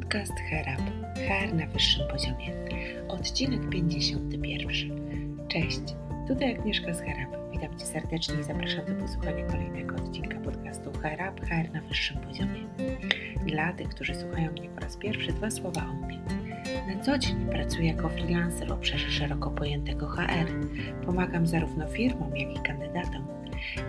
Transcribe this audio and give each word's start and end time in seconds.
Podcast 0.00 0.32
Herab, 0.50 0.80
HR 1.14 1.54
na 1.54 1.66
wyższym 1.66 2.08
poziomie. 2.08 2.52
Odcinek 3.08 3.68
51. 3.68 5.48
Cześć, 5.48 5.80
tutaj 6.28 6.54
Agnieszka 6.54 6.94
z 6.94 7.00
Herab. 7.00 7.52
Witam 7.52 7.78
Cię 7.78 7.86
serdecznie 7.86 8.34
i 8.40 8.44
zapraszam 8.44 8.84
do 8.86 8.94
posłuchania 8.94 9.46
kolejnego 9.46 9.96
odcinka 9.96 10.40
podcastu 10.40 10.92
Herab, 10.92 11.40
HR 11.40 11.72
na 11.72 11.80
wyższym 11.80 12.20
poziomie. 12.20 12.66
Dla 13.46 13.72
tych, 13.72 13.88
którzy 13.88 14.14
słuchają 14.14 14.52
mnie 14.52 14.68
po 14.68 14.80
raz 14.80 14.96
pierwszy, 14.96 15.32
dwa 15.32 15.50
słowa 15.50 15.80
o 15.80 16.06
mnie. 16.06 16.20
Na 16.86 17.02
co 17.02 17.18
dzień 17.18 17.46
pracuję 17.46 17.86
jako 17.86 18.08
freelancer 18.08 18.68
w 18.68 18.72
obszarze 18.72 19.10
szeroko 19.10 19.50
pojętego 19.50 20.06
HR. 20.06 20.46
Pomagam 21.06 21.46
zarówno 21.46 21.86
firmom, 21.86 22.36
jak 22.36 22.56
i 22.56 22.60
kandydatom. 22.60 23.35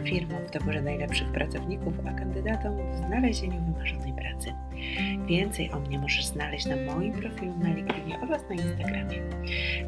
Firmom 0.04 0.44
w 0.48 0.52
doborze 0.52 0.82
najlepszych 0.82 1.32
pracowników, 1.32 1.94
a 2.06 2.14
kandydatom 2.14 2.78
w 2.78 3.08
znalezieniu 3.08 3.62
wymarzonej 3.62 4.14
pracy. 4.14 4.54
Więcej 5.28 5.72
o 5.72 5.80
mnie 5.80 6.00
możesz 6.00 6.26
znaleźć 6.26 6.66
na 6.66 6.76
moim 6.76 7.14
profilu 7.14 7.58
na 7.58 7.74
LinkedInie 7.74 8.20
oraz 8.22 8.42
na 8.50 8.56
Instagramie. 8.56 9.22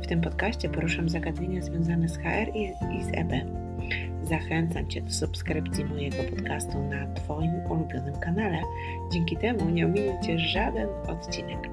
W 0.04 0.08
tym 0.08 0.22
podcaście 0.22 0.70
poruszam 0.70 1.10
zagadnienia 1.10 1.62
związane 1.62 2.10
z 2.10 2.18
HR 2.18 2.56
i, 2.56 2.74
z 3.04 3.10
EB. 3.14 3.32
Zachęcam 4.24 4.88
Cię 4.88 5.02
do 5.02 5.12
subskrypcji 5.12 5.86
mojego 5.86 6.24
podcastu 6.24 6.84
na 6.84 7.14
Twoim 7.14 7.52
ulubionym 7.70 8.16
kanale. 8.16 8.62
Dzięki 9.14 9.38
temu 9.38 9.70
nie 9.70 9.86
ominie 9.86 10.20
Cię 10.26 10.40
żaden 10.40 10.88
odcinek. 11.08 11.70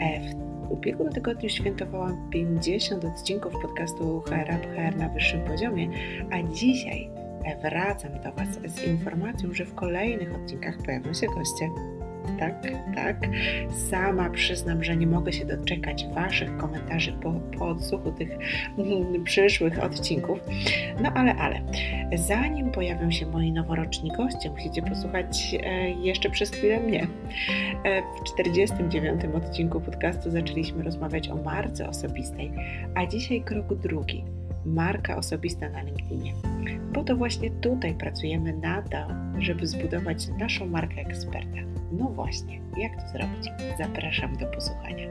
E, 0.00 0.45
w 0.68 0.72
ubiegłym 0.72 1.12
tygodniu 1.12 1.48
świętowałam 1.48 2.30
50 2.30 3.04
odcinków 3.04 3.52
podcastu 3.62 4.20
HR 4.20 4.48
Up 4.56 4.68
HR 4.74 4.96
na 4.96 5.08
wyższym 5.08 5.40
poziomie, 5.40 5.88
a 6.30 6.42
dzisiaj 6.42 7.10
wracam 7.62 8.12
do 8.12 8.32
Was 8.32 8.48
z 8.74 8.82
informacją, 8.82 9.54
że 9.54 9.64
w 9.64 9.74
kolejnych 9.74 10.34
odcinkach 10.34 10.78
pojawią 10.78 11.14
się 11.14 11.26
goście 11.26 11.70
tak, 12.38 12.54
tak. 12.94 13.16
Sama 13.90 14.30
przyznam, 14.30 14.84
że 14.84 14.96
nie 14.96 15.06
mogę 15.06 15.32
się 15.32 15.44
doczekać 15.44 16.06
Waszych 16.14 16.56
komentarzy 16.56 17.12
po, 17.12 17.32
po 17.58 17.68
odsłuchu 17.68 18.12
tych 18.12 18.38
mm, 18.78 19.24
przyszłych 19.24 19.84
odcinków. 19.84 20.40
No 21.02 21.12
ale, 21.14 21.34
ale, 21.34 21.60
zanim 22.14 22.70
pojawią 22.70 23.10
się 23.10 23.26
moi 23.26 23.52
noworoczni 23.52 24.12
goście, 24.16 24.50
musicie 24.50 24.82
posłuchać 24.82 25.56
e, 25.62 25.90
jeszcze 25.90 26.30
przez 26.30 26.50
chwilę 26.50 26.80
mnie. 26.80 27.06
E, 27.84 28.02
w 28.02 28.24
49. 28.24 29.24
odcinku 29.34 29.80
podcastu 29.80 30.30
zaczęliśmy 30.30 30.82
rozmawiać 30.82 31.28
o 31.28 31.36
marce 31.36 31.88
osobistej, 31.88 32.52
a 32.94 33.06
dzisiaj 33.06 33.40
krok 33.40 33.74
drugi 33.74 34.35
marka 34.66 35.16
osobista 35.16 35.68
na 35.68 35.82
LinkedInie. 35.82 36.34
Bo 36.92 37.04
to 37.04 37.16
właśnie 37.16 37.50
tutaj 37.50 37.94
pracujemy 37.94 38.52
na 38.52 38.82
to, 38.82 39.08
żeby 39.38 39.66
zbudować 39.66 40.28
naszą 40.28 40.66
markę 40.66 41.00
eksperta. 41.00 41.58
No 41.92 42.08
właśnie, 42.08 42.60
jak 42.76 43.02
to 43.02 43.08
zrobić? 43.08 43.48
Zapraszam 43.78 44.36
do 44.36 44.46
posłuchania. 44.46 45.06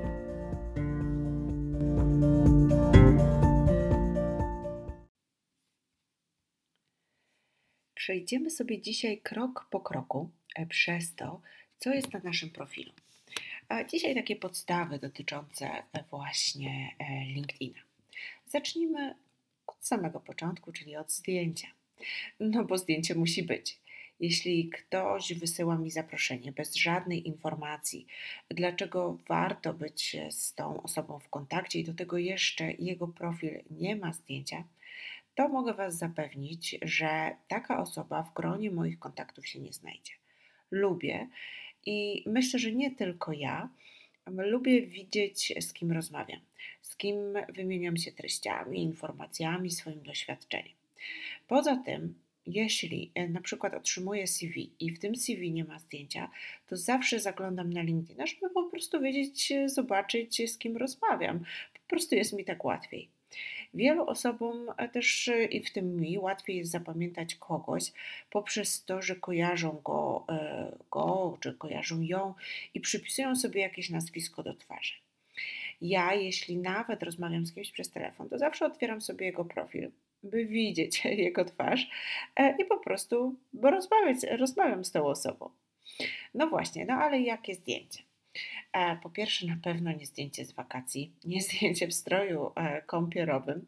Przejdziemy 7.93 8.49
sobie 8.49 8.81
dzisiaj 8.81 9.17
krok 9.17 9.67
po 9.71 9.79
kroku 9.79 10.29
e, 10.55 10.65
przez 10.65 11.15
to, 11.15 11.41
co 11.79 11.93
jest 11.93 12.13
na 12.13 12.19
naszym 12.19 12.49
profilu. 12.49 12.91
A 13.67 13.83
dzisiaj 13.83 14.15
takie 14.15 14.35
podstawy 14.35 14.99
dotyczące 14.99 15.65
e, 15.65 16.03
właśnie 16.09 16.95
e, 16.99 17.25
LinkedIna. 17.25 17.79
Zacznijmy 18.47 19.15
od 19.67 19.85
samego 19.85 20.19
początku, 20.19 20.71
czyli 20.71 20.95
od 20.95 21.11
zdjęcia. 21.11 21.67
No 22.39 22.63
bo 22.63 22.77
zdjęcie 22.77 23.15
musi 23.15 23.43
być. 23.43 23.79
Jeśli 24.19 24.69
ktoś 24.69 25.33
wysyła 25.33 25.77
mi 25.77 25.91
zaproszenie 25.91 26.51
bez 26.51 26.75
żadnej 26.75 27.27
informacji, 27.27 28.07
dlaczego 28.49 29.17
warto 29.27 29.73
być 29.73 30.17
z 30.29 30.53
tą 30.53 30.83
osobą 30.83 31.19
w 31.19 31.29
kontakcie 31.29 31.79
i 31.79 31.83
do 31.83 31.93
tego 31.93 32.17
jeszcze 32.17 32.71
jego 32.73 33.07
profil 33.07 33.63
nie 33.71 33.95
ma 33.95 34.13
zdjęcia, 34.13 34.63
to 35.35 35.49
mogę 35.49 35.73
Was 35.73 35.97
zapewnić, 35.97 36.77
że 36.81 37.35
taka 37.47 37.81
osoba 37.81 38.23
w 38.23 38.33
gronie 38.33 38.71
moich 38.71 38.99
kontaktów 38.99 39.47
się 39.47 39.59
nie 39.59 39.73
znajdzie. 39.73 40.13
Lubię 40.71 41.27
i 41.85 42.23
myślę, 42.25 42.59
że 42.59 42.71
nie 42.71 42.95
tylko 42.95 43.33
ja, 43.33 43.69
lubię 44.25 44.81
widzieć, 44.81 45.53
z 45.59 45.73
kim 45.73 45.91
rozmawiam, 45.91 46.39
z 46.81 46.95
kim 46.95 47.15
wymieniam 47.49 47.97
się 47.97 48.11
treściami, 48.11 48.83
informacjami, 48.83 49.71
swoim 49.71 50.03
doświadczeniem. 50.03 50.73
Poza 51.47 51.75
tym, 51.75 52.15
jeśli 52.45 53.11
e, 53.15 53.29
na 53.29 53.41
przykład 53.41 53.73
otrzymuję 53.73 54.27
CV 54.27 54.71
i 54.79 54.91
w 54.91 54.99
tym 54.99 55.15
CV 55.15 55.51
nie 55.51 55.65
ma 55.65 55.79
zdjęcia, 55.79 56.31
to 56.67 56.77
zawsze 56.77 57.19
zaglądam 57.19 57.73
na 57.73 57.81
LinkedIn, 57.81 58.27
żeby 58.27 58.53
po 58.53 58.63
prostu 58.63 59.01
wiedzieć, 59.01 59.51
e, 59.51 59.69
zobaczyć, 59.69 60.51
z 60.51 60.57
kim 60.57 60.77
rozmawiam. 60.77 61.39
Po 61.73 61.89
prostu 61.89 62.15
jest 62.15 62.33
mi 62.33 62.45
tak 62.45 62.65
łatwiej. 62.65 63.14
Wielu 63.75 64.05
osobom 64.05 64.67
e, 64.77 64.89
też 64.89 65.29
i 65.49 65.63
w 65.63 65.71
tym 65.71 65.95
mi 65.95 66.17
łatwiej 66.17 66.57
jest 66.57 66.71
zapamiętać 66.71 67.35
kogoś 67.35 67.91
poprzez 68.29 68.85
to, 68.85 69.01
że 69.01 69.15
kojarzą 69.15 69.81
go, 69.83 70.25
go 70.91 71.37
czy 71.39 71.53
kojarzą 71.53 72.01
ją 72.01 72.33
i 72.73 72.81
przypisują 72.81 73.35
sobie 73.35 73.61
jakieś 73.61 73.89
nazwisko 73.89 74.43
do 74.43 74.53
twarzy. 74.53 74.93
Ja, 75.81 76.13
jeśli 76.13 76.57
nawet 76.57 77.03
rozmawiam 77.03 77.45
z 77.45 77.53
kimś 77.53 77.71
przez 77.71 77.91
telefon, 77.91 78.29
to 78.29 78.37
zawsze 78.37 78.65
otwieram 78.65 79.01
sobie 79.01 79.25
jego 79.25 79.45
profil, 79.45 79.91
by 80.23 80.45
widzieć 80.45 81.05
jego 81.27 81.45
twarz 81.45 81.89
e, 82.35 82.55
i 82.61 82.65
po 82.65 82.77
prostu 82.77 83.35
rozmawiać, 83.61 84.17
rozmawiam 84.37 84.85
z 84.85 84.91
tą 84.91 85.05
osobą. 85.05 85.49
No 86.33 86.47
właśnie, 86.47 86.85
no 86.85 86.93
ale 86.93 87.21
jakie 87.21 87.55
zdjęcie? 87.55 88.03
E, 88.73 88.95
po 88.95 89.09
pierwsze, 89.09 89.45
na 89.45 89.57
pewno 89.63 89.91
nie 89.91 90.05
zdjęcie 90.05 90.45
z 90.45 90.51
wakacji, 90.51 91.11
nie 91.25 91.41
zdjęcie 91.41 91.87
w 91.87 91.93
stroju 91.93 92.51
e, 92.55 92.81
kąpierowym. 92.81 93.65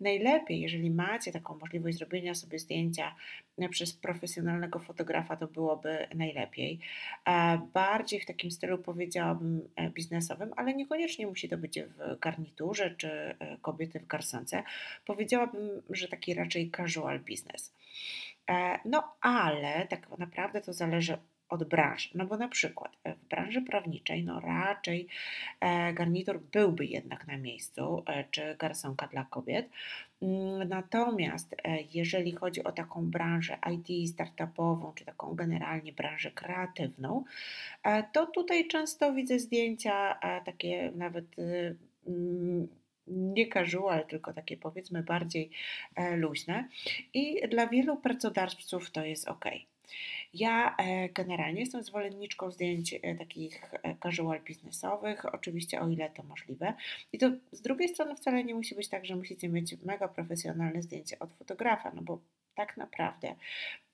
Najlepiej, 0.00 0.60
jeżeli 0.60 0.90
macie 0.90 1.32
taką 1.32 1.58
możliwość 1.58 1.98
zrobienia 1.98 2.34
sobie 2.34 2.58
zdjęcia 2.58 3.14
e, 3.58 3.68
przez 3.68 3.92
profesjonalnego 3.92 4.78
fotografa, 4.78 5.36
to 5.36 5.46
byłoby 5.46 6.06
najlepiej. 6.14 6.80
Bardziej 7.74 8.20
w 8.20 8.26
takim 8.26 8.50
stylu 8.50 8.78
powiedziałabym 8.78 9.68
biznesowym, 9.94 10.50
ale 10.56 10.74
niekoniecznie 10.74 11.26
musi 11.26 11.48
to 11.48 11.56
być 11.56 11.80
w 11.80 12.18
garniturze 12.18 12.94
czy 12.96 13.36
kobiety 13.62 14.00
w 14.00 14.06
garsonce. 14.06 14.62
Powiedziałabym, 15.06 15.82
że 15.90 16.08
taki 16.08 16.34
raczej 16.34 16.70
casual 16.70 17.20
biznes. 17.20 17.74
No 18.84 19.16
ale 19.20 19.86
tak 19.90 20.18
naprawdę 20.18 20.60
to 20.60 20.72
zależy 20.72 21.18
od 21.52 21.64
branży. 21.64 22.08
No 22.14 22.26
bo 22.26 22.36
na 22.36 22.48
przykład 22.48 22.96
e, 23.04 23.14
w 23.14 23.24
branży 23.24 23.62
prawniczej, 23.62 24.24
no 24.24 24.40
raczej 24.40 25.06
e, 25.60 25.92
garnitur 25.92 26.40
byłby 26.40 26.86
jednak 26.86 27.26
na 27.26 27.36
miejscu, 27.36 28.02
e, 28.06 28.24
czy 28.30 28.56
garsonka 28.58 29.06
dla 29.06 29.24
kobiet. 29.24 29.68
Mm, 30.22 30.68
natomiast 30.68 31.56
jeżeli 31.94 32.32
chodzi 32.32 32.64
o 32.64 32.72
taką 32.72 33.10
branżę 33.10 33.58
IT 33.72 34.10
startupową, 34.10 34.92
czy 34.94 35.04
taką 35.04 35.34
generalnie 35.34 35.92
branżę 35.92 36.30
kreatywną, 36.30 37.24
to 38.12 38.26
tutaj 38.26 38.68
często 38.68 39.12
widzę 39.12 39.38
zdjęcia 39.38 40.18
takie 40.44 40.92
nawet 40.94 41.26
mm, 42.06 42.68
nie 43.06 43.46
casual, 43.48 44.06
tylko 44.06 44.32
takie 44.32 44.56
powiedzmy 44.56 45.02
bardziej 45.02 45.50
luźne 46.16 46.68
i 47.14 47.48
dla 47.48 47.66
wielu 47.66 47.96
pracodawców 47.96 48.90
to 48.90 49.04
jest 49.04 49.28
ok. 49.28 49.44
Ja 50.34 50.76
e, 50.76 51.08
generalnie 51.08 51.60
jestem 51.60 51.82
zwolenniczką 51.82 52.50
zdjęć 52.50 52.94
e, 53.02 53.14
takich 53.14 53.74
e, 53.74 53.96
casual 54.02 54.40
biznesowych, 54.40 55.34
oczywiście 55.34 55.80
o 55.80 55.88
ile 55.88 56.10
to 56.10 56.22
możliwe. 56.22 56.74
I 57.12 57.18
to 57.18 57.30
z 57.52 57.62
drugiej 57.62 57.88
strony 57.88 58.16
wcale 58.16 58.44
nie 58.44 58.54
musi 58.54 58.74
być 58.74 58.88
tak, 58.88 59.06
że 59.06 59.16
musicie 59.16 59.48
mieć 59.48 59.76
mega 59.84 60.08
profesjonalne 60.08 60.82
zdjęcie 60.82 61.18
od 61.18 61.32
fotografa, 61.32 61.92
no 61.94 62.02
bo 62.02 62.18
tak 62.54 62.76
naprawdę 62.76 63.34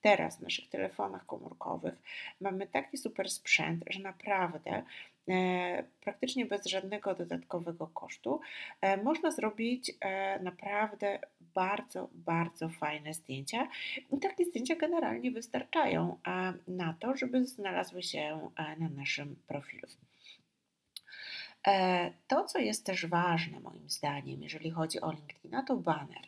teraz 0.02 0.38
w 0.38 0.40
naszych 0.40 0.68
telefonach 0.68 1.26
komórkowych 1.26 1.94
mamy 2.40 2.66
taki 2.66 2.96
super 2.96 3.30
sprzęt, 3.30 3.84
że 3.90 4.00
naprawdę 4.00 4.82
e, 5.28 5.84
praktycznie 6.00 6.46
bez 6.46 6.66
żadnego 6.66 7.14
dodatkowego 7.14 7.86
kosztu 7.86 8.40
e, 8.80 9.02
można 9.02 9.30
zrobić 9.30 9.92
e, 10.00 10.40
naprawdę 10.42 11.18
bardzo, 11.54 12.08
bardzo 12.12 12.68
fajne 12.68 13.14
zdjęcia. 13.14 13.68
I 14.12 14.18
takie 14.20 14.44
zdjęcia 14.44 14.76
generalnie 14.76 15.30
wystarczają 15.30 16.18
na 16.68 16.94
to, 17.00 17.16
żeby 17.16 17.46
znalazły 17.46 18.02
się 18.02 18.50
na 18.78 18.88
naszym 18.88 19.36
profilu. 19.46 19.88
To, 22.26 22.44
co 22.44 22.58
jest 22.58 22.86
też 22.86 23.06
ważne 23.06 23.60
moim 23.60 23.90
zdaniem, 23.90 24.42
jeżeli 24.42 24.70
chodzi 24.70 25.00
o 25.00 25.12
LinkedIn, 25.12 25.62
to 25.66 25.76
banner. 25.76 26.22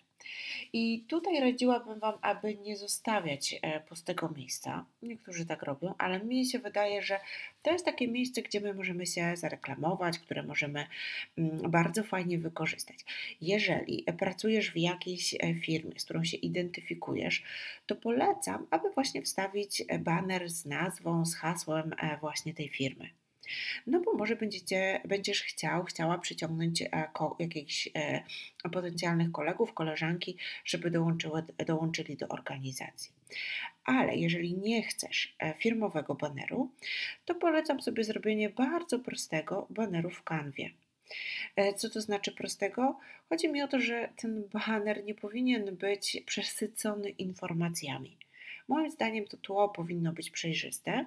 I 0.73 1.05
tutaj 1.09 1.41
radziłabym 1.41 1.99
Wam, 1.99 2.15
aby 2.23 2.55
nie 2.55 2.77
zostawiać 2.77 3.55
e, 3.63 3.81
pustego 3.81 4.29
miejsca. 4.37 4.85
Niektórzy 5.03 5.47
tak 5.47 5.63
robią, 5.63 5.95
ale 5.99 6.21
mi 6.25 6.47
się 6.47 6.59
wydaje, 6.59 7.03
że 7.03 7.21
to 7.63 7.73
jest 7.73 7.85
takie 7.85 8.09
miejsce, 8.09 8.43
gdzie 8.43 8.61
my 8.61 8.75
możemy 8.75 9.07
się 9.07 9.37
zareklamować, 9.37 10.19
które 10.19 10.43
możemy 10.43 10.87
mm, 11.39 11.71
bardzo 11.71 12.03
fajnie 12.03 12.39
wykorzystać. 12.39 12.97
Jeżeli 13.41 14.05
pracujesz 14.19 14.71
w 14.71 14.77
jakiejś 14.77 15.35
e, 15.35 15.55
firmie, 15.55 16.01
z 16.01 16.05
którą 16.05 16.25
się 16.25 16.37
identyfikujesz, 16.37 17.43
to 17.87 17.97
polecam, 17.97 18.67
aby 18.71 18.91
właśnie 18.91 19.23
wstawić 19.23 19.83
e, 19.89 19.99
baner 19.99 20.51
z 20.51 20.67
nazwą, 20.67 21.27
z 21.27 21.35
hasłem 21.35 21.95
właśnie 22.21 22.55
tej 22.55 22.69
firmy. 22.69 23.20
No 23.87 24.01
bo 24.01 24.13
może 24.13 24.37
będziecie, 24.37 25.01
będziesz 25.05 25.43
chciał, 25.43 25.85
chciała 25.85 26.19
przyciągnąć 26.19 26.83
jakichś 27.39 27.89
potencjalnych 28.73 29.33
kolegów, 29.33 29.75
koleżanki, 29.75 30.37
żeby 30.65 30.91
dołączyły, 30.91 31.43
dołączyli 31.67 32.17
do 32.17 32.29
organizacji. 32.29 33.13
Ale 33.85 34.17
jeżeli 34.17 34.55
nie 34.55 34.83
chcesz 34.83 35.37
firmowego 35.59 36.15
baneru, 36.15 36.71
to 37.25 37.35
polecam 37.35 37.81
sobie 37.81 38.05
zrobienie 38.05 38.51
bardzo 38.51 38.99
prostego 38.99 39.67
baneru 39.71 40.11
w 40.11 40.23
kanwie. 40.23 40.71
E, 41.57 41.75
co 41.75 41.91
to 41.91 42.01
znaczy 42.01 42.33
prostego? 42.33 42.99
Chodzi 43.29 43.49
mi 43.49 43.63
o 43.63 43.69
to, 43.69 43.81
że 43.81 44.09
ten 44.17 44.49
baner 44.53 45.05
nie 45.05 45.15
powinien 45.15 45.77
być 45.77 46.23
przesycony 46.27 47.11
informacjami. 47.11 48.17
Moim 48.71 48.91
zdaniem 48.91 49.27
to 49.27 49.37
tło 49.37 49.69
powinno 49.69 50.13
być 50.13 50.31
przejrzyste 50.31 51.07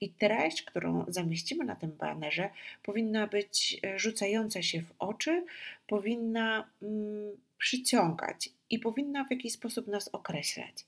i 0.00 0.10
treść, 0.10 0.62
którą 0.62 1.04
zamieścimy 1.08 1.64
na 1.64 1.76
tym 1.76 1.90
banerze, 1.92 2.50
powinna 2.82 3.26
być 3.26 3.80
e, 3.84 3.98
rzucająca 3.98 4.62
się 4.62 4.82
w 4.82 4.92
oczy, 4.98 5.44
powinna 5.86 6.68
mm, 6.82 7.36
przyciągać 7.58 8.50
i 8.70 8.78
powinna 8.78 9.24
w 9.24 9.30
jakiś 9.30 9.52
sposób 9.52 9.86
nas 9.86 10.08
określać. 10.08 10.86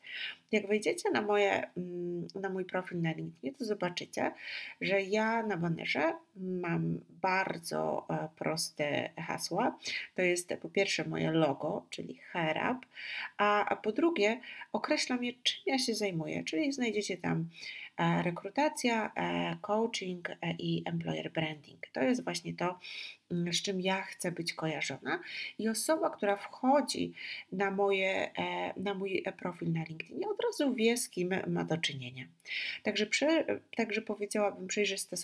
Jak 0.53 0.67
wejdziecie 0.69 1.11
na, 1.11 1.23
moje, 1.23 1.71
mm, 1.77 2.29
na 2.35 2.49
mój 2.49 2.65
profil 2.65 3.03
na 3.03 3.13
LinkedIn, 3.13 3.55
to 3.55 3.65
zobaczycie, 3.65 4.33
że 4.81 5.03
ja 5.03 5.43
na 5.43 5.57
banerze 5.57 6.15
mam 6.37 7.01
bardzo 7.11 8.07
e, 8.11 8.29
proste 8.37 9.11
hasła. 9.17 9.79
To 10.15 10.23
jest 10.23 10.55
po 10.63 10.69
pierwsze 10.69 11.05
moje 11.05 11.31
logo, 11.31 11.87
czyli 11.91 12.15
HRUP, 12.15 12.87
a, 13.37 13.65
a 13.65 13.77
po 13.77 13.93
drugie 13.93 14.41
określam 14.73 15.25
je, 15.25 15.33
czym 15.43 15.61
ja 15.67 15.79
się 15.79 15.95
zajmuję, 15.95 16.45
czyli 16.45 16.73
znajdziecie 16.73 17.17
tam 17.17 17.49
e, 17.97 18.23
rekrutacja, 18.23 19.13
e, 19.15 19.57
coaching 19.61 20.29
i 20.59 20.83
employer 20.87 21.33
branding. 21.33 21.87
To 21.93 22.03
jest 22.03 22.25
właśnie 22.25 22.55
to, 22.55 22.79
mm, 23.31 23.53
z 23.53 23.63
czym 23.63 23.81
ja 23.81 24.03
chcę 24.03 24.33
być 24.33 24.53
kojarzona. 24.53 25.21
I 25.59 25.69
osoba, 25.69 26.11
która 26.11 26.37
wchodzi 26.37 27.13
na, 27.53 27.70
moje, 27.71 28.31
na 28.77 28.95
mój 28.95 29.25
profil 29.39 29.73
na 29.73 29.85
LinkedIn, 29.85 30.25
od 30.25 30.41
razu 30.45 30.75
wie, 30.75 30.97
z 30.97 31.09
kim 31.09 31.35
ma 31.47 31.65
do 31.65 31.79
czynienia. 31.79 32.25
Także, 32.83 33.07
także 33.77 34.03
powiedziałabym 34.03 34.67
przejrzyste, 34.67 35.17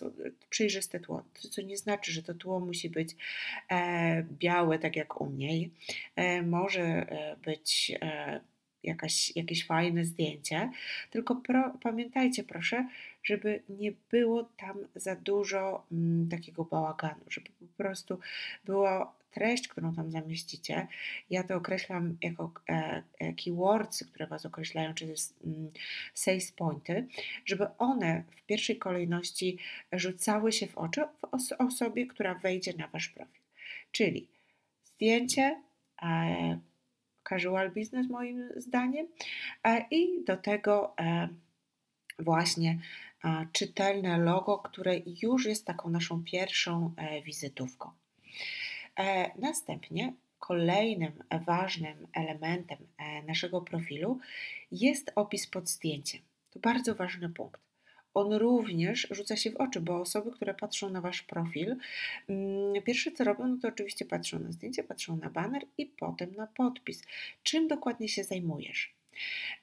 przejrzyste 0.50 1.00
tło, 1.00 1.22
co 1.50 1.62
nie 1.62 1.76
znaczy, 1.76 2.12
że 2.12 2.22
to 2.22 2.34
tło 2.34 2.60
musi 2.60 2.90
być 2.90 3.16
e, 3.70 4.22
białe, 4.22 4.78
tak 4.78 4.96
jak 4.96 5.20
u 5.20 5.26
mnie. 5.26 5.68
E, 6.16 6.42
może 6.42 6.82
e, 6.82 7.36
być 7.44 7.92
e, 8.02 8.40
jakaś, 8.82 9.36
jakieś 9.36 9.66
fajne 9.66 10.04
zdjęcie, 10.04 10.70
tylko 11.10 11.36
pro, 11.36 11.72
pamiętajcie 11.82 12.44
proszę, 12.44 12.88
żeby 13.22 13.62
nie 13.68 13.92
było 14.10 14.48
tam 14.56 14.76
za 14.94 15.16
dużo 15.16 15.86
m, 15.92 16.28
takiego 16.30 16.64
bałaganu, 16.64 17.20
żeby 17.28 17.48
po 17.60 17.82
prostu 17.82 18.18
było 18.64 19.12
treść, 19.36 19.68
którą 19.68 19.94
tam 19.94 20.10
zamieścicie, 20.10 20.86
ja 21.30 21.44
to 21.44 21.56
określam 21.56 22.18
jako 22.22 22.52
e, 22.68 23.02
e, 23.18 23.32
keywords, 23.32 24.04
które 24.04 24.26
Was 24.26 24.46
określają, 24.46 24.94
czyli 24.94 25.14
mm, 25.44 25.70
sales 26.14 26.52
pointy, 26.52 27.06
żeby 27.44 27.66
one 27.78 28.24
w 28.36 28.42
pierwszej 28.42 28.78
kolejności 28.78 29.58
rzucały 29.92 30.52
się 30.52 30.66
w 30.66 30.78
oczy 30.78 31.00
w 31.20 31.52
osobie, 31.58 32.06
która 32.06 32.34
wejdzie 32.34 32.72
na 32.78 32.88
Wasz 32.88 33.08
profil. 33.08 33.40
Czyli 33.92 34.28
zdjęcie, 34.84 35.62
e, 36.02 36.58
casual 37.28 37.70
business 37.70 38.08
moim 38.08 38.48
zdaniem 38.56 39.06
i 39.90 40.24
do 40.24 40.36
tego 40.36 40.94
właśnie 42.18 42.78
czytelne 43.52 44.18
logo, 44.18 44.58
które 44.58 45.00
już 45.22 45.46
jest 45.46 45.66
taką 45.66 45.90
naszą 45.90 46.24
pierwszą 46.24 46.94
wizytówką. 47.24 47.90
E, 48.98 49.30
następnie 49.38 50.12
kolejnym 50.38 51.12
ważnym 51.46 52.06
elementem 52.12 52.78
e, 52.98 53.22
naszego 53.22 53.60
profilu 53.60 54.18
jest 54.72 55.12
opis 55.14 55.46
pod 55.46 55.68
zdjęciem. 55.68 56.20
To 56.50 56.58
bardzo 56.58 56.94
ważny 56.94 57.28
punkt. 57.28 57.60
On 58.14 58.32
również 58.32 59.06
rzuca 59.10 59.36
się 59.36 59.50
w 59.50 59.56
oczy, 59.56 59.80
bo 59.80 60.00
osoby, 60.00 60.32
które 60.32 60.54
patrzą 60.54 60.90
na 60.90 61.00
Wasz 61.00 61.22
profil, 61.22 61.76
mm, 62.28 62.82
pierwsze 62.82 63.12
co 63.12 63.24
robią, 63.24 63.46
no 63.46 63.56
to 63.62 63.68
oczywiście 63.68 64.04
patrzą 64.04 64.38
na 64.38 64.52
zdjęcie, 64.52 64.84
patrzą 64.84 65.16
na 65.16 65.30
banner 65.30 65.62
i 65.78 65.86
potem 65.86 66.34
na 66.34 66.46
podpis. 66.46 67.02
Czym 67.42 67.68
dokładnie 67.68 68.08
się 68.08 68.24
zajmujesz? 68.24 68.94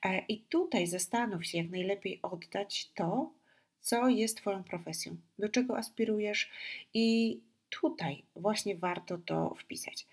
E, 0.05 0.25
I 0.27 0.39
tutaj 0.39 0.87
zastanów 0.87 1.45
się, 1.45 1.57
jak 1.57 1.69
najlepiej 1.69 2.19
oddać 2.21 2.89
to, 2.95 3.31
co 3.79 4.09
jest 4.09 4.37
Twoją 4.37 4.63
profesją, 4.63 5.15
do 5.39 5.49
czego 5.49 5.77
aspirujesz 5.77 6.49
i 6.93 7.39
tutaj 7.81 8.23
właśnie 8.35 8.75
warto 8.75 9.17
to 9.17 9.55
wpisać. 9.55 10.05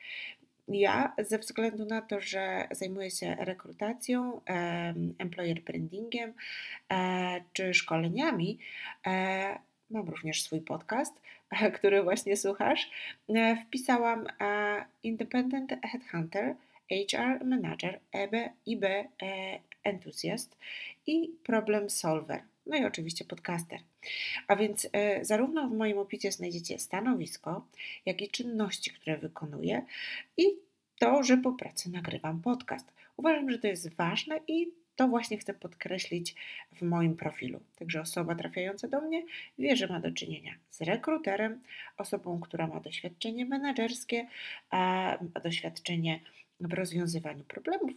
Ja, 0.68 1.12
ze 1.18 1.38
względu 1.38 1.84
na 1.84 2.02
to, 2.02 2.20
że 2.20 2.68
zajmuję 2.70 3.10
się 3.10 3.36
rekrutacją, 3.38 4.40
employer 5.18 5.60
brandingiem 5.60 6.32
e, 6.90 7.40
czy 7.52 7.74
szkoleniami, 7.74 8.58
e, 9.06 9.58
mam 9.90 10.08
również 10.08 10.42
swój 10.42 10.60
podcast, 10.60 11.22
który 11.76 12.02
właśnie 12.02 12.36
słuchasz. 12.36 12.90
E, 13.28 13.56
wpisałam 13.56 14.26
Independent 15.02 15.72
Headhunter, 15.82 16.54
HR 16.90 17.44
Manager, 17.44 18.00
EB, 18.12 18.32
IB 18.66 18.84
Enthusiast 19.84 20.56
i 21.06 21.30
Problem 21.44 21.90
Solver 21.90 22.42
no 22.66 22.76
i 22.76 22.84
oczywiście 22.84 23.24
podcaster. 23.24 23.80
A 24.48 24.56
więc 24.56 24.88
e, 24.92 25.24
zarówno 25.24 25.68
w 25.68 25.72
moim 25.72 25.98
opisie 25.98 26.32
znajdziecie 26.32 26.78
stanowisko, 26.78 27.66
jak 28.06 28.22
i 28.22 28.28
czynności, 28.28 28.90
które 28.90 29.18
wykonuję 29.18 29.82
i 30.36 30.44
to, 30.98 31.22
że 31.22 31.36
po 31.36 31.52
pracy 31.52 31.90
nagrywam 31.90 32.42
podcast. 32.42 32.92
Uważam, 33.16 33.50
że 33.50 33.58
to 33.58 33.66
jest 33.66 33.94
ważne 33.94 34.40
i 34.48 34.72
to 34.96 35.08
właśnie 35.08 35.38
chcę 35.38 35.54
podkreślić 35.54 36.34
w 36.72 36.82
moim 36.82 37.16
profilu. 37.16 37.60
Także 37.78 38.00
osoba 38.00 38.34
trafiająca 38.34 38.88
do 38.88 39.00
mnie 39.00 39.22
wie, 39.58 39.76
że 39.76 39.86
ma 39.86 40.00
do 40.00 40.12
czynienia 40.12 40.54
z 40.70 40.80
rekruterem, 40.80 41.62
osobą, 41.96 42.40
która 42.40 42.66
ma 42.66 42.80
doświadczenie 42.80 43.46
menedżerskie, 43.46 44.26
a 44.70 45.18
doświadczenie 45.44 46.20
w 46.60 46.72
rozwiązywaniu 46.72 47.44
problemów 47.44 47.90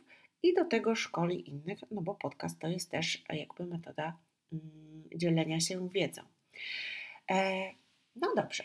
i 0.43 0.53
do 0.53 0.65
tego 0.65 0.95
szkoli 0.95 1.49
innych, 1.49 1.79
no 1.91 2.01
bo 2.01 2.15
podcast 2.15 2.59
to 2.59 2.67
jest 2.67 2.91
też 2.91 3.23
jakby 3.29 3.65
metoda 3.65 4.17
dzielenia 5.15 5.59
się 5.59 5.89
wiedzą. 5.89 6.21
E, 7.31 7.71
no 8.15 8.33
dobrze, 8.35 8.63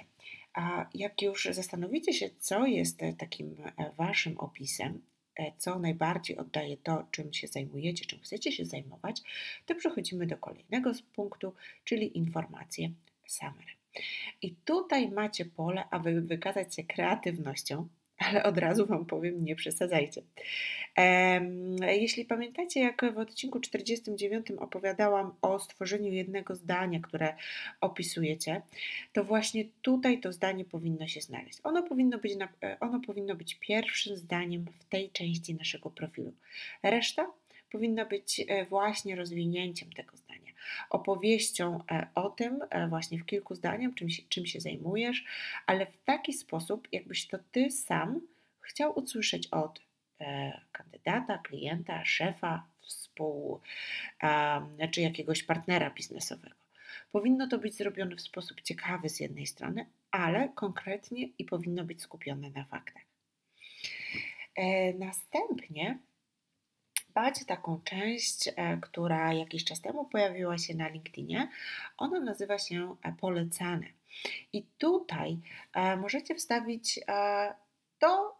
a 0.54 0.86
jak 0.94 1.22
już 1.22 1.48
zastanowicie 1.50 2.12
się, 2.12 2.30
co 2.38 2.66
jest 2.66 3.00
takim 3.18 3.56
e, 3.76 3.92
waszym 3.96 4.38
opisem, 4.38 5.02
e, 5.36 5.52
co 5.58 5.78
najbardziej 5.78 6.36
oddaje 6.36 6.76
to, 6.76 7.06
czym 7.10 7.32
się 7.32 7.46
zajmujecie, 7.46 8.04
czym 8.04 8.20
chcecie 8.20 8.52
się 8.52 8.64
zajmować, 8.64 9.22
to 9.66 9.74
przechodzimy 9.74 10.26
do 10.26 10.36
kolejnego 10.36 10.92
punktu, 11.14 11.54
czyli 11.84 12.18
informacje 12.18 12.90
summary. 13.26 13.72
I 14.42 14.54
tutaj 14.64 15.10
macie 15.10 15.44
pole, 15.44 15.84
aby 15.90 16.20
wykazać 16.20 16.74
się 16.74 16.84
kreatywnością, 16.84 17.88
ale 18.18 18.42
od 18.42 18.58
razu 18.58 18.86
Wam 18.86 19.06
powiem, 19.06 19.44
nie 19.44 19.56
przesadzajcie. 19.56 20.22
Jeśli 21.88 22.24
pamiętacie, 22.24 22.80
jak 22.80 23.14
w 23.14 23.18
odcinku 23.18 23.60
49 23.60 24.50
opowiadałam 24.50 25.34
o 25.42 25.58
stworzeniu 25.58 26.12
jednego 26.12 26.54
zdania, 26.54 27.00
które 27.00 27.34
opisujecie, 27.80 28.62
to 29.12 29.24
właśnie 29.24 29.64
tutaj 29.82 30.20
to 30.20 30.32
zdanie 30.32 30.64
powinno 30.64 31.08
się 31.08 31.20
znaleźć. 31.20 31.58
Ono 31.64 31.82
powinno 31.82 32.18
być, 32.18 32.32
e, 32.62 32.76
ono 32.80 33.00
powinno 33.00 33.34
być 33.34 33.54
pierwszym 33.54 34.16
zdaniem 34.16 34.64
w 34.80 34.84
tej 34.84 35.10
części 35.10 35.54
naszego 35.54 35.90
profilu. 35.90 36.32
Reszta 36.82 37.26
powinna 37.70 38.04
być 38.04 38.40
e, 38.48 38.64
właśnie 38.64 39.16
rozwinięciem 39.16 39.92
tego 39.92 40.16
zdania, 40.16 40.47
opowieścią 40.90 41.80
e, 41.90 42.06
o 42.14 42.30
tym, 42.30 42.60
właśnie 42.88 43.18
w 43.18 43.26
kilku 43.26 43.54
zdaniach, 43.54 43.94
czym 43.94 44.08
czym 44.28 44.46
się 44.46 44.60
zajmujesz, 44.60 45.24
ale 45.66 45.86
w 45.86 46.00
taki 46.04 46.32
sposób, 46.32 46.88
jakbyś 46.92 47.26
to 47.26 47.38
ty 47.52 47.70
sam 47.70 48.20
chciał 48.60 48.98
usłyszeć 48.98 49.46
od 49.46 49.88
E, 50.20 50.60
kandydata, 50.72 51.38
klienta, 51.38 52.04
szefa, 52.04 52.66
współ, 52.80 53.60
czy 54.90 55.00
jakiegoś 55.00 55.42
partnera 55.42 55.90
biznesowego. 55.90 56.54
Powinno 57.12 57.46
to 57.48 57.58
być 57.58 57.74
zrobione 57.74 58.16
w 58.16 58.20
sposób 58.20 58.60
ciekawy 58.60 59.08
z 59.08 59.20
jednej 59.20 59.46
strony, 59.46 59.86
ale 60.10 60.48
konkretnie 60.48 61.28
i 61.38 61.44
powinno 61.44 61.84
być 61.84 62.02
skupione 62.02 62.50
na 62.50 62.64
faktach. 62.64 63.02
E, 64.54 64.92
następnie 64.92 65.98
macie 67.22 67.44
taką 67.44 67.80
część, 67.84 68.48
e, 68.56 68.76
która 68.76 69.32
jakiś 69.32 69.64
czas 69.64 69.80
temu 69.80 70.04
pojawiła 70.04 70.58
się 70.58 70.74
na 70.74 70.88
LinkedInie. 70.88 71.48
Ona 71.98 72.20
nazywa 72.20 72.58
się 72.58 72.96
polecane. 73.20 73.86
I 74.52 74.62
tutaj 74.78 75.38
możecie 75.96 76.34
wstawić 76.34 77.00
to, 77.98 78.38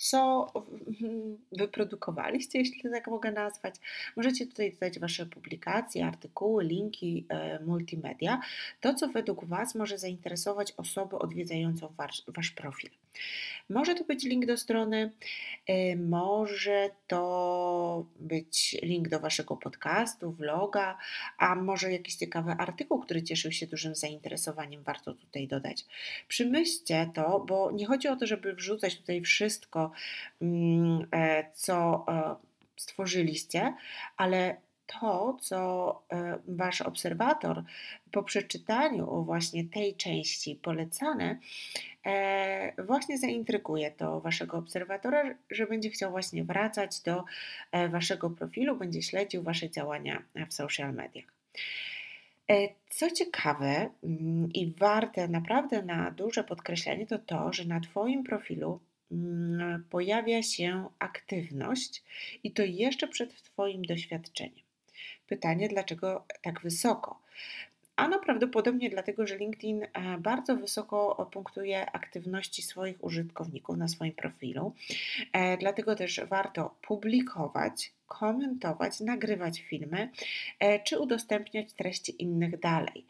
co 0.00 0.52
wyprodukowaliście, 1.58 2.58
jeśli 2.58 2.90
tak 2.90 3.06
mogę 3.06 3.32
nazwać. 3.32 3.74
Możecie 4.16 4.46
tutaj 4.46 4.72
dodać 4.72 4.98
Wasze 4.98 5.26
publikacje, 5.26 6.06
artykuły, 6.06 6.64
linki, 6.64 7.26
e, 7.28 7.60
multimedia, 7.64 8.40
to 8.80 8.94
co 8.94 9.08
według 9.08 9.44
Was 9.44 9.74
może 9.74 9.98
zainteresować 9.98 10.72
osobę 10.76 11.18
odwiedzającą 11.18 11.94
wasz 12.28 12.50
profil. 12.50 12.90
Może 13.68 13.94
to 13.94 14.04
być 14.04 14.24
link 14.24 14.46
do 14.46 14.56
strony, 14.56 15.12
e, 15.66 15.96
może 15.96 16.90
to 17.06 18.06
być 18.16 18.76
link 18.82 19.08
do 19.08 19.20
Waszego 19.20 19.56
podcastu, 19.56 20.32
vloga, 20.32 20.98
a 21.38 21.54
może 21.54 21.92
jakiś 21.92 22.14
ciekawy 22.14 22.50
artykuł, 22.52 23.00
który 23.00 23.22
cieszył 23.22 23.52
się 23.52 23.66
dużym 23.66 23.94
zainteresowaniem, 23.94 24.82
warto 24.82 25.14
tutaj 25.14 25.48
dodać. 25.48 25.86
Przemyślcie 26.28 27.10
to, 27.14 27.44
bo 27.48 27.70
nie 27.70 27.86
chodzi 27.86 28.08
o 28.08 28.16
to, 28.16 28.26
żeby 28.26 28.54
wrzucać 28.54 28.96
tutaj 28.96 29.20
wszystko, 29.20 29.92
mm, 30.42 31.06
e, 31.12 31.50
co 31.54 32.04
e, 32.08 32.36
stworzyliście, 32.76 33.74
ale 34.16 34.56
to, 34.92 35.36
co 35.40 36.02
e, 36.12 36.38
wasz 36.48 36.80
obserwator 36.80 37.62
po 38.12 38.22
przeczytaniu 38.22 39.24
właśnie 39.24 39.64
tej 39.64 39.94
części 39.94 40.56
polecane, 40.56 41.38
właśnie 42.86 43.18
zaintryguje 43.18 43.90
to 43.90 44.20
waszego 44.20 44.58
obserwatora, 44.58 45.34
że 45.50 45.66
będzie 45.66 45.90
chciał 45.90 46.10
właśnie 46.10 46.44
wracać 46.44 47.00
do 47.00 47.24
waszego 47.88 48.30
profilu, 48.30 48.76
będzie 48.76 49.02
śledził 49.02 49.42
wasze 49.42 49.70
działania 49.70 50.22
w 50.48 50.54
social 50.54 50.94
mediach. 50.94 51.24
Co 52.88 53.10
ciekawe 53.10 53.90
mm, 54.04 54.52
i 54.52 54.72
warte 54.78 55.28
naprawdę 55.28 55.82
na 55.82 56.10
duże 56.10 56.44
podkreślenie, 56.44 57.06
to 57.06 57.18
to, 57.18 57.52
że 57.52 57.64
na 57.64 57.80
Twoim 57.80 58.24
profilu 58.24 58.80
Mm, 59.12 59.84
pojawia 59.90 60.42
się 60.42 60.88
aktywność 60.98 62.02
i 62.44 62.52
to 62.52 62.62
jeszcze 62.62 63.08
przed 63.08 63.42
Twoim 63.42 63.82
doświadczeniem. 63.82 64.64
Pytanie, 65.30 65.68
dlaczego 65.68 66.24
tak 66.42 66.60
wysoko? 66.60 67.18
Ano 67.96 68.18
prawdopodobnie 68.18 68.90
dlatego, 68.90 69.26
że 69.26 69.36
LinkedIn 69.36 69.84
e, 69.84 69.88
bardzo 70.18 70.56
wysoko 70.56 71.28
punktuje 71.32 71.90
aktywności 71.92 72.62
swoich 72.62 73.04
użytkowników 73.04 73.76
na 73.76 73.88
swoim 73.88 74.12
profilu. 74.12 74.74
E, 75.32 75.56
dlatego 75.56 75.94
też 75.96 76.20
warto 76.28 76.74
publikować, 76.82 77.92
komentować, 78.06 79.00
nagrywać 79.00 79.60
filmy 79.60 80.10
e, 80.58 80.80
czy 80.80 80.98
udostępniać 80.98 81.72
treści 81.72 82.22
innych 82.22 82.60
dalej. 82.60 83.06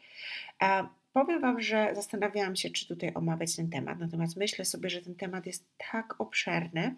Powiem 1.13 1.41
Wam, 1.41 1.61
że 1.61 1.91
zastanawiałam 1.95 2.55
się, 2.55 2.69
czy 2.69 2.87
tutaj 2.87 3.11
omawiać 3.13 3.55
ten 3.55 3.69
temat, 3.69 3.99
natomiast 3.99 4.37
myślę 4.37 4.65
sobie, 4.65 4.89
że 4.89 5.01
ten 5.01 5.15
temat 5.15 5.45
jest 5.45 5.67
tak 5.91 6.21
obszerny, 6.21 6.95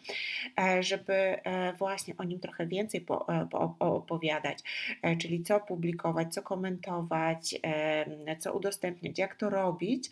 e, 0.59 0.83
żeby 0.83 1.13
e, 1.13 1.73
właśnie 1.73 2.17
o 2.17 2.23
nim 2.23 2.39
trochę 2.39 2.67
więcej 2.67 3.05
e, 3.09 3.47
opowiadać, 3.79 4.59
czyli 5.19 5.43
co 5.43 5.59
publikować, 5.59 6.33
co 6.33 6.41
komentować, 6.41 7.55
co 8.39 8.53
udostępniać, 8.53 9.19
jak 9.19 9.35
to 9.35 9.49
robić, 9.49 10.09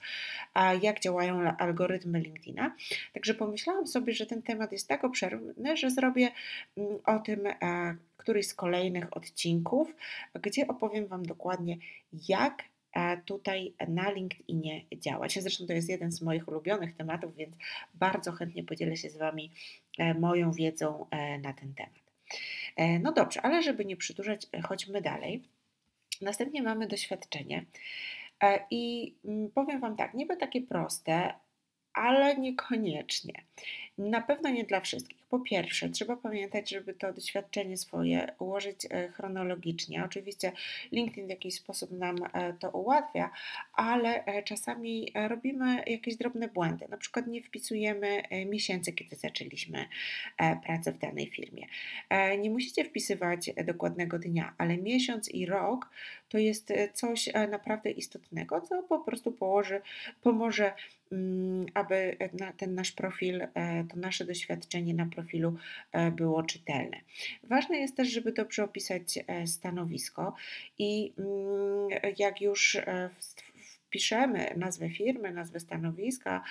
jak 0.81 1.00
działają 1.00 1.58
algorytmy 1.58 2.20
LinkedIna. 2.20 2.75
Także 3.13 3.34
pomyślałam 3.34 3.88
sobie, 3.88 4.13
że 4.13 4.25
ten 4.25 4.41
temat 4.41 4.72
jest 4.72 4.88
tak 4.88 5.03
obszerny, 5.03 5.77
że 5.77 5.89
zrobię 5.89 6.31
mm, 6.77 7.00
o 7.05 7.20
tym 7.20 7.39
któryś 8.17 8.48
z 8.48 8.53
kolejnych 8.53 9.17
odcinków, 9.17 9.96
gdzie 10.41 10.67
opowiem 10.67 11.08
Wam 11.08 11.25
dokładnie, 11.25 11.77
jak 12.29 12.63
tutaj 13.26 13.74
na 13.88 14.12
LinkedInie 14.12 14.86
działać. 14.94 15.40
Zresztą 15.40 15.66
to 15.68 15.74
jest 15.74 15.90
jeden 15.90 16.12
z 16.12 16.22
moich 16.22 16.48
ulubionych 16.48 16.96
tematów, 16.96 17.36
więc 17.36 17.56
bardzo 17.94 18.32
chętnie 18.32 18.64
podzielę 18.64 18.98
się 18.98 19.10
z 19.10 19.18
Wami 19.18 19.52
e, 19.98 20.14
moją 20.14 20.52
wiedzą 20.52 21.06
e, 21.12 21.38
na 21.40 21.54
ten 21.54 21.74
temat. 21.74 22.02
E, 22.76 23.00
no 23.00 23.12
dobrze, 23.12 23.42
ale 23.42 23.64
żeby 23.64 23.86
nie 23.86 23.98
przedłużać, 23.98 24.48
chodźmy 24.64 25.02
dalej. 25.02 25.42
Następnie 26.22 26.64
mamy 26.64 26.88
doświadczenie. 26.88 27.66
I 28.72 29.14
mm, 29.26 29.52
powiem 29.52 29.80
Wam 29.80 29.96
tak, 29.96 30.14
niby 30.14 30.38
takie 30.38 30.62
proste, 30.62 31.34
ale 31.94 32.38
niekoniecznie. 32.38 33.34
Na 33.98 34.22
pewno 34.22 34.50
nie 34.50 34.64
dla 34.64 34.80
wszystkich. 34.80 35.22
Po 35.30 35.40
pierwsze, 35.40 35.90
trzeba 35.90 36.16
pamiętać, 36.16 36.70
żeby 36.70 36.94
to 36.94 37.14
doświadczenie 37.14 37.78
swoje 37.78 38.32
ułożyć 38.40 38.88
e, 38.90 39.08
chronologicznie. 39.08 40.04
Oczywiście 40.06 40.52
LinkedIn 40.92 41.28
w 41.28 41.30
jakiś 41.30 41.56
sposób 41.56 41.92
nam 41.92 42.16
e, 42.34 42.54
to 42.54 42.70
ułatwia, 42.70 43.30
ale 43.74 44.26
e, 44.26 44.44
czasami 44.44 45.12
robimy 45.28 45.84
jakieś 45.88 46.16
drobne 46.16 46.48
błędy. 46.48 46.86
Na 46.90 46.98
przykład 46.98 47.28
nie 47.28 47.44
wpisujemy 47.44 48.24
miesięcy, 48.46 48.94
kiedy 48.94 49.16
zaczęliśmy 49.16 49.86
pracę 50.64 50.92
w 50.92 50.98
danej 50.98 51.30
firmie. 51.30 51.68
Nie 52.40 52.50
musicie 52.50 52.86
wpisywać 52.86 53.52
dokładnego 53.66 54.20
dnia, 54.20 54.54
ale 54.58 54.78
miesiąc 54.78 55.30
i 55.30 55.46
rok 55.46 55.90
to 56.30 56.38
jest 56.38 56.74
coś 56.94 57.30
naprawdę 57.50 57.92
istotnego, 57.92 58.62
co 58.62 58.84
po 58.84 59.00
prostu 59.00 59.32
położy, 59.32 59.82
pomoże 60.22 60.74
aby 61.74 62.18
ten 62.58 62.75
nasz 62.75 62.91
profil, 62.91 63.48
to 63.89 63.98
nasze 63.98 64.25
doświadczenie 64.25 64.94
na 64.94 65.06
profilu 65.06 65.56
e, 65.91 66.12
było 66.12 66.44
czytelne. 66.44 66.98
Ważne 67.44 67.77
jest 67.77 67.98
też, 67.98 68.08
żeby 68.08 68.32
dobrze 68.32 68.63
opisać 68.63 69.20
e, 69.27 69.48
stanowisko 69.48 70.36
i 70.77 71.13
mm, 71.18 72.13
jak 72.18 72.41
już 72.41 72.75
e, 72.75 73.10
wpiszemy 73.91 74.53
nazwę 74.58 74.89
firmy, 74.89 75.32
nazwę 75.32 75.60
stanowiska, 75.60 76.44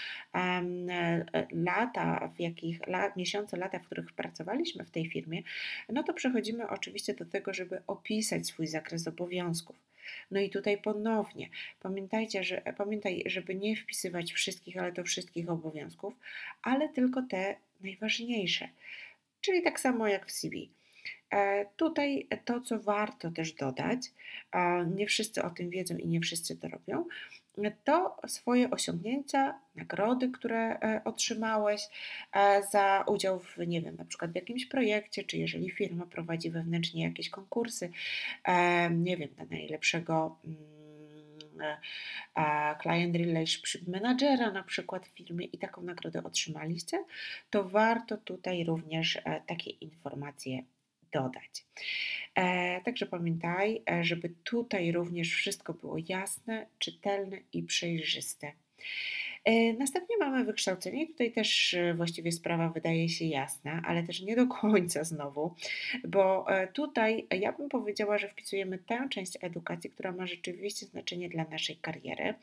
lata, 1.53 2.29
w 2.37 2.41
jakich, 2.41 2.79
miesiące, 3.17 3.57
lata, 3.57 3.79
w 3.79 3.87
których 3.87 4.13
pracowaliśmy 4.13 4.85
w 4.85 4.91
tej 4.91 5.11
firmie, 5.11 5.43
no 5.89 6.03
to 6.03 6.15
przechodzimy 6.15 6.69
oczywiście 6.69 7.15
do 7.15 7.25
tego, 7.25 7.55
żeby 7.55 7.83
opisać 7.87 8.47
swój 8.47 8.67
zakres 8.67 9.09
obowiązków. 9.09 9.90
No 10.31 10.41
i 10.41 10.51
tutaj 10.51 10.79
ponownie 10.79 11.49
pamiętajcie, 11.81 12.45
że, 12.45 12.63
pamiętaj, 12.77 13.23
żeby 13.27 13.55
nie 13.55 13.77
wpisywać 13.77 14.33
wszystkich, 14.33 14.77
ale 14.77 14.93
to 14.93 15.05
wszystkich 15.05 15.51
obowiązków, 15.51 16.15
ale 16.63 16.89
tylko 16.89 17.23
te 17.23 17.57
najważniejsze. 17.81 18.69
Czyli 19.41 19.63
tak 19.63 19.81
samo 19.81 20.09
jak 20.09 20.27
w 20.27 20.33
CV. 20.33 20.71
E, 21.31 21.67
tutaj 21.77 22.29
to, 22.45 22.61
co 22.61 22.79
warto 22.79 23.31
też 23.31 23.53
dodać, 23.53 24.01
nie 24.97 25.07
wszyscy 25.07 25.43
o 25.43 25.51
tym 25.51 25.71
wiedzą 25.71 25.97
i 25.97 26.07
nie 26.07 26.21
wszyscy 26.21 26.57
to 26.57 26.69
robią, 26.69 27.05
to 27.85 28.17
swoje 28.27 28.71
osiągnięcia, 28.71 29.59
nagrody, 29.75 30.29
które 30.29 30.79
e, 30.81 31.01
otrzymałeś 31.05 31.89
e, 32.33 32.63
za 32.63 33.05
udział 33.07 33.41
w, 33.41 33.59
nie 33.67 33.81
wiem, 33.81 33.97
na 33.97 34.05
przykład 34.05 34.33
w 34.33 34.35
jakimś 34.35 34.67
projekcie, 34.67 35.25
czy 35.25 35.39
jeżeli 35.39 35.71
firma 35.71 36.07
prowadzi 36.07 36.51
wewnętrznie 36.51 37.05
jakieś 37.05 37.31
konkursy, 37.31 37.91
nie 38.91 39.17
wiem, 39.17 39.29
na 39.39 39.45
najlepszego 39.45 40.37
mm, 40.45 41.77
client 42.83 43.17
relationship 43.17 43.89
managera 43.89 44.51
na 44.51 44.63
przykład 44.63 45.07
w 45.07 45.11
firmie 45.11 45.47
i 45.47 45.59
taką 45.59 45.83
nagrodę 45.83 46.25
otrzymaliście, 46.25 47.05
to 47.51 47.65
warto 47.65 48.17
tutaj 48.17 48.65
również 48.65 49.19
takie 49.47 49.71
informacje 49.71 50.63
dodać. 51.13 51.65
E, 52.35 52.81
także 52.81 53.07
pamiętaj, 53.07 53.83
e, 53.91 54.05
żeby 54.05 54.31
tutaj 54.45 54.93
również 54.93 55.35
wszystko 55.35 55.75
było 55.75 55.97
jasne, 56.09 56.67
czytelne 56.79 57.39
i 57.53 57.63
przejrzyste. 57.63 58.53
E, 59.45 59.73
następnie 59.73 60.17
mamy 60.19 60.45
wykształcenie. 60.45 61.07
Tutaj 61.07 61.33
też 61.33 61.77
właściwie 61.97 62.33
sprawa 62.33 62.69
wydaje 62.69 63.09
się 63.09 63.25
jasna, 63.25 63.83
ale 63.87 64.03
też 64.03 64.21
nie 64.21 64.37
do 64.37 64.47
końca 64.47 65.05
znowu, 65.05 65.55
bo 66.09 66.47
tutaj 66.73 67.27
ja 67.31 67.53
bym 67.53 67.69
powiedziała, 67.69 68.19
że 68.19 68.29
wpisujemy 68.29 68.79
tę 68.79 69.09
część 69.11 69.39
edukacji, 69.41 69.91
która 69.91 70.13
ma 70.13 70.27
rzeczywiście 70.27 70.87
znaczenie 70.87 71.29
dla 71.29 71.45
naszej 71.45 71.77
kariery 71.77 72.35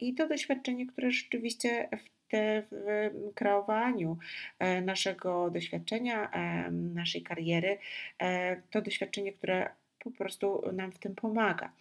i 0.00 0.14
to 0.14 0.28
doświadczenie, 0.28 0.86
które 0.86 1.10
rzeczywiście 1.10 1.88
w 2.04 2.17
w 2.32 3.10
kreowaniu 3.34 4.18
e, 4.58 4.80
naszego 4.80 5.50
doświadczenia, 5.50 6.30
e, 6.30 6.70
naszej 6.70 7.22
kariery, 7.22 7.78
e, 8.18 8.56
to 8.70 8.82
doświadczenie, 8.82 9.32
które 9.32 9.70
po 9.98 10.10
prostu 10.10 10.62
nam 10.72 10.92
w 10.92 10.98
tym 10.98 11.14
pomaga. 11.14 11.72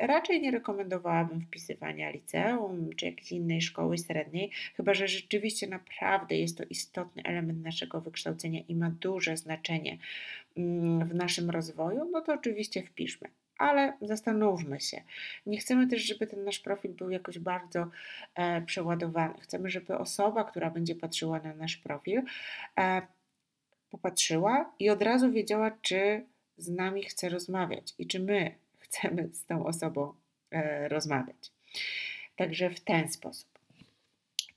Raczej 0.00 0.40
nie 0.40 0.50
rekomendowałabym 0.50 1.40
wpisywania 1.40 2.10
liceum 2.10 2.90
czy 2.96 3.06
jakiejś 3.06 3.32
innej 3.32 3.62
szkoły 3.62 3.98
średniej, 3.98 4.50
chyba 4.76 4.94
że 4.94 5.08
rzeczywiście 5.08 5.66
naprawdę 5.66 6.36
jest 6.36 6.58
to 6.58 6.64
istotny 6.64 7.22
element 7.24 7.64
naszego 7.64 8.00
wykształcenia 8.00 8.60
i 8.68 8.74
ma 8.74 8.90
duże 8.90 9.36
znaczenie 9.36 9.98
mm, 10.56 11.08
w 11.08 11.14
naszym 11.14 11.50
rozwoju, 11.50 12.10
no 12.12 12.20
to 12.20 12.34
oczywiście 12.34 12.82
wpiszmy 12.82 13.28
ale 13.58 13.92
zastanówmy 14.00 14.80
się. 14.80 15.02
Nie 15.46 15.58
chcemy 15.58 15.86
też, 15.86 16.02
żeby 16.02 16.26
ten 16.26 16.44
nasz 16.44 16.58
profil 16.58 16.90
był 16.92 17.10
jakoś 17.10 17.38
bardzo 17.38 17.90
e, 18.34 18.62
przeładowany. 18.62 19.34
Chcemy, 19.40 19.70
żeby 19.70 19.98
osoba, 19.98 20.44
która 20.44 20.70
będzie 20.70 20.94
patrzyła 20.94 21.40
na 21.40 21.54
nasz 21.54 21.76
profil, 21.76 22.22
e, 22.78 23.02
popatrzyła 23.90 24.72
i 24.78 24.90
od 24.90 25.02
razu 25.02 25.32
wiedziała, 25.32 25.70
czy 25.82 26.24
z 26.56 26.68
nami 26.68 27.02
chce 27.02 27.28
rozmawiać 27.28 27.94
i 27.98 28.06
czy 28.06 28.20
my 28.20 28.54
chcemy 28.84 29.28
z 29.32 29.46
tą 29.46 29.66
osobą 29.66 30.14
e, 30.50 30.88
rozmawiać. 30.88 31.52
Także 32.36 32.70
w 32.70 32.80
ten 32.80 33.08
sposób. 33.08 33.58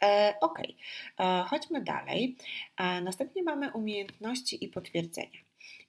E, 0.03 0.33
ok, 0.41 0.59
e, 1.19 1.43
chodźmy 1.47 1.81
dalej. 1.81 2.35
E, 2.77 3.01
następnie 3.01 3.43
mamy 3.43 3.71
umiejętności 3.71 4.65
i 4.65 4.67
potwierdzenia. 4.67 5.39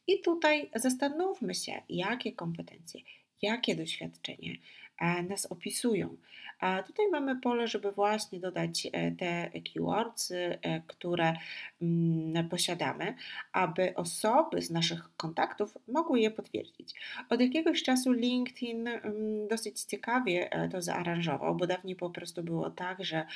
I 0.07 0.21
tutaj 0.21 0.71
zastanówmy 0.75 1.55
się, 1.55 1.83
jakie 1.89 2.33
kompetencje, 2.33 3.01
jakie 3.43 3.75
doświadczenie 3.75 4.57
nas 5.29 5.47
opisują. 5.47 6.17
A 6.63 6.83
tutaj 6.83 7.07
mamy 7.11 7.41
pole, 7.41 7.69
żeby 7.69 7.93
właśnie 7.93 8.41
dodać 8.41 8.89
e, 8.93 9.11
te 9.11 9.51
keywords, 9.61 10.33
e, 10.33 10.83
które 10.87 11.33
mm, 11.83 12.49
posiadamy, 12.49 13.15
aby 13.53 13.95
osoby 13.95 14.63
z 14.63 14.71
naszych 14.71 15.17
kontaktów 15.17 15.79
mogły 15.89 16.21
je 16.21 16.31
potwierdzić. 16.31 16.95
Od 17.29 17.41
jakiegoś 17.41 17.83
czasu 17.83 18.13
LinkedIn 18.13 18.89
mm, 18.89 19.49
dosyć 19.49 19.83
ciekawie 19.83 20.53
e, 20.53 20.69
to 20.69 20.83
zaaranżował, 20.83 21.55
bo 21.55 21.67
dawniej 21.67 21.97
po 21.97 22.11
prostu 22.11 22.43
było 22.43 22.71
tak, 22.71 23.05
że 23.05 23.27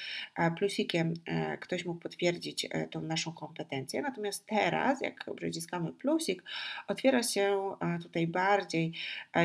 plusikiem 0.58 1.14
ktoś 1.60 1.84
mógł 1.84 2.00
potwierdzić 2.00 2.68
tą 2.90 3.00
naszą 3.00 3.32
kompetencję, 3.32 4.02
natomiast 4.02 4.46
teraz, 4.46 5.00
jak 5.00 5.24
przyciskamy 5.36 5.92
plusik, 5.92 6.42
otwiera 6.88 7.22
się 7.22 7.76
tutaj 8.02 8.26
bardziej 8.26 8.92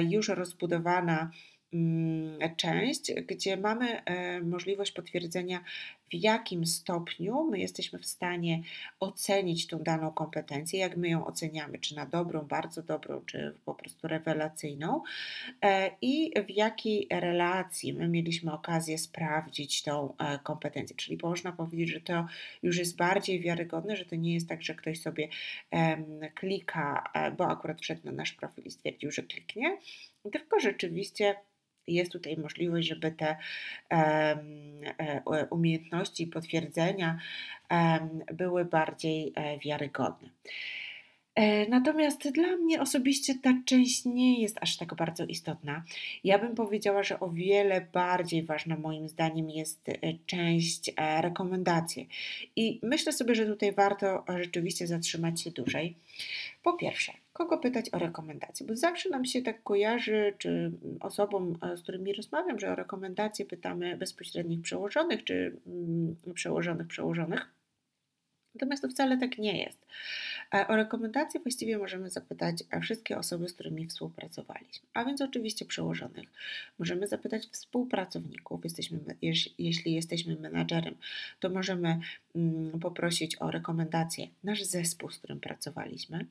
już 0.10 0.28
rozbudowana 0.28 1.32
część, 2.58 3.13
gdzie 3.28 3.58
mamy 3.58 4.04
e, 4.04 4.42
możliwość 4.42 4.92
potwierdzenia, 4.92 5.63
w 6.10 6.13
jakim 6.13 6.66
stopniu 6.66 7.44
my 7.51 7.60
jesteśmy 7.60 8.00
w 8.00 8.06
stanie 8.06 8.62
ocenić 9.00 9.68
tą 9.68 9.80
daną 9.80 10.12
kompetencję, 10.12 10.80
jak 10.80 10.98
my 10.98 11.10
ją 11.10 11.25
oceniamy, 11.25 11.80
czy 11.80 11.96
na 11.96 12.06
dobrą, 12.06 12.42
bardzo 12.42 12.84
dobrą, 12.84 13.22
czy 13.25 13.56
po 13.66 13.75
prostu 13.75 14.08
rewelacyjną, 14.08 15.04
e, 15.62 15.92
i 16.01 16.32
w 16.48 16.50
jakiej 16.50 17.08
relacji 17.12 17.94
my 17.94 18.08
mieliśmy 18.08 18.54
okazję 18.54 18.98
sprawdzić 18.98 19.84
tą 19.84 20.18
e, 20.18 20.40
kompetencję. 20.40 20.96
Czyli 20.96 21.18
można 21.24 21.51
powiedzieć, 21.51 21.90
że 21.90 22.01
to 22.01 22.25
już 22.63 22.78
jest 22.78 22.98
bardziej 22.98 23.40
wiarygodne, 23.40 23.96
że 23.96 24.06
to 24.06 24.16
nie 24.16 24.34
jest 24.34 24.50
tak, 24.50 24.62
że 24.62 24.75
ktoś 24.75 25.01
sobie 25.01 25.28
klika, 26.36 27.12
bo 27.38 27.48
akurat 27.48 27.82
wszedł 27.82 28.01
na 28.06 28.12
nasz 28.12 28.32
profil 28.32 28.63
i 28.63 28.72
stwierdził, 28.72 29.12
że 29.12 29.24
kliknie, 29.24 29.78
tylko 30.32 30.60
rzeczywiście 30.60 31.36
jest 31.88 32.12
tutaj 32.12 32.38
możliwość, 32.38 32.88
żeby 32.88 33.12
te 33.12 33.38
e, 33.92 34.38
umiejętności 35.50 36.28
potwierdzenia 36.28 37.20
były 38.34 38.66
bardziej 38.66 39.34
e, 39.36 39.60
wiarygodne. 39.60 40.30
E, 41.36 41.70
natomiast 41.70 42.32
dla 42.32 42.48
mnie 42.58 42.82
osobiście 42.82 43.36
ta 43.44 43.54
część 43.66 44.06
nie 44.06 44.42
jest 44.42 44.58
aż 44.62 44.78
tak 44.78 44.96
bardzo 44.96 45.26
istotna. 45.26 45.84
Ja 46.24 46.40
bym 46.40 46.56
powiedziała, 46.56 47.04
że 47.04 47.20
o 47.20 47.30
wiele 47.30 47.88
bardziej 47.94 48.44
ważna 48.44 48.76
moim 48.76 49.10
zdaniem 49.10 49.50
jest 49.50 49.86
część 50.26 50.92
rekomendacji. 51.22 52.10
I 52.56 52.80
myślę 52.84 53.14
sobie, 53.14 53.36
że 53.36 53.46
tutaj 53.46 53.74
warto 53.74 54.24
rzeczywiście 54.40 54.88
zatrzymać 54.88 55.42
się 55.42 55.52
dłużej. 55.52 55.96
Po 56.64 56.74
pierwsze, 56.74 57.14
kogo 57.34 57.58
pytać 57.58 57.90
o 57.94 58.00
rekomendacje, 58.00 58.66
bo 58.68 58.76
zawsze 58.76 59.10
nam 59.10 59.26
się 59.26 59.42
tak 59.42 59.64
kojarzy, 59.64 60.34
czy 60.38 60.72
osobom, 61.00 61.58
e, 61.62 61.78
z 61.78 61.84
którymi 61.84 62.14
rozmawiam, 62.14 62.60
że 62.60 62.72
o 62.72 62.76
rekomendacje 62.76 63.46
pytamy 63.46 63.98
bezpośrednich 63.98 64.62
przełożonych, 64.62 65.24
czy 65.24 65.58
mm, 65.68 66.16
przełożonych 66.34 66.88
przełożonych. 66.88 67.61
Natomiast 68.55 68.81
to 68.81 68.89
wcale 68.89 69.17
tak 69.17 69.38
nie 69.38 69.63
jest. 69.63 69.86
O 70.67 70.75
rekomendacje 70.75 71.39
właściwie 71.39 71.77
możemy 71.77 72.10
zapytać 72.10 72.63
wszystkie 72.81 73.17
osoby, 73.17 73.50
z 73.50 73.53
którymi 73.53 73.88
współpracowaliśmy, 73.88 74.88
a 74.93 75.05
więc 75.05 75.22
oczywiście 75.22 75.65
przełożonych. 75.65 76.29
Możemy 76.79 77.08
zapytać 77.08 77.46
współpracowników, 77.46 78.63
jesteśmy, 78.63 79.00
jeśli 79.58 79.93
jesteśmy 79.93 80.36
menadżerem, 80.36 80.96
to 81.39 81.50
możemy 81.50 82.00
mm, 82.36 82.79
poprosić 82.79 83.41
o 83.41 83.51
rekomendacje 83.51 84.27
nasz 84.43 84.63
zespół, 84.63 85.12
z 85.12 85.17
którym 85.17 85.39
pracowaliśmy. 85.39 86.25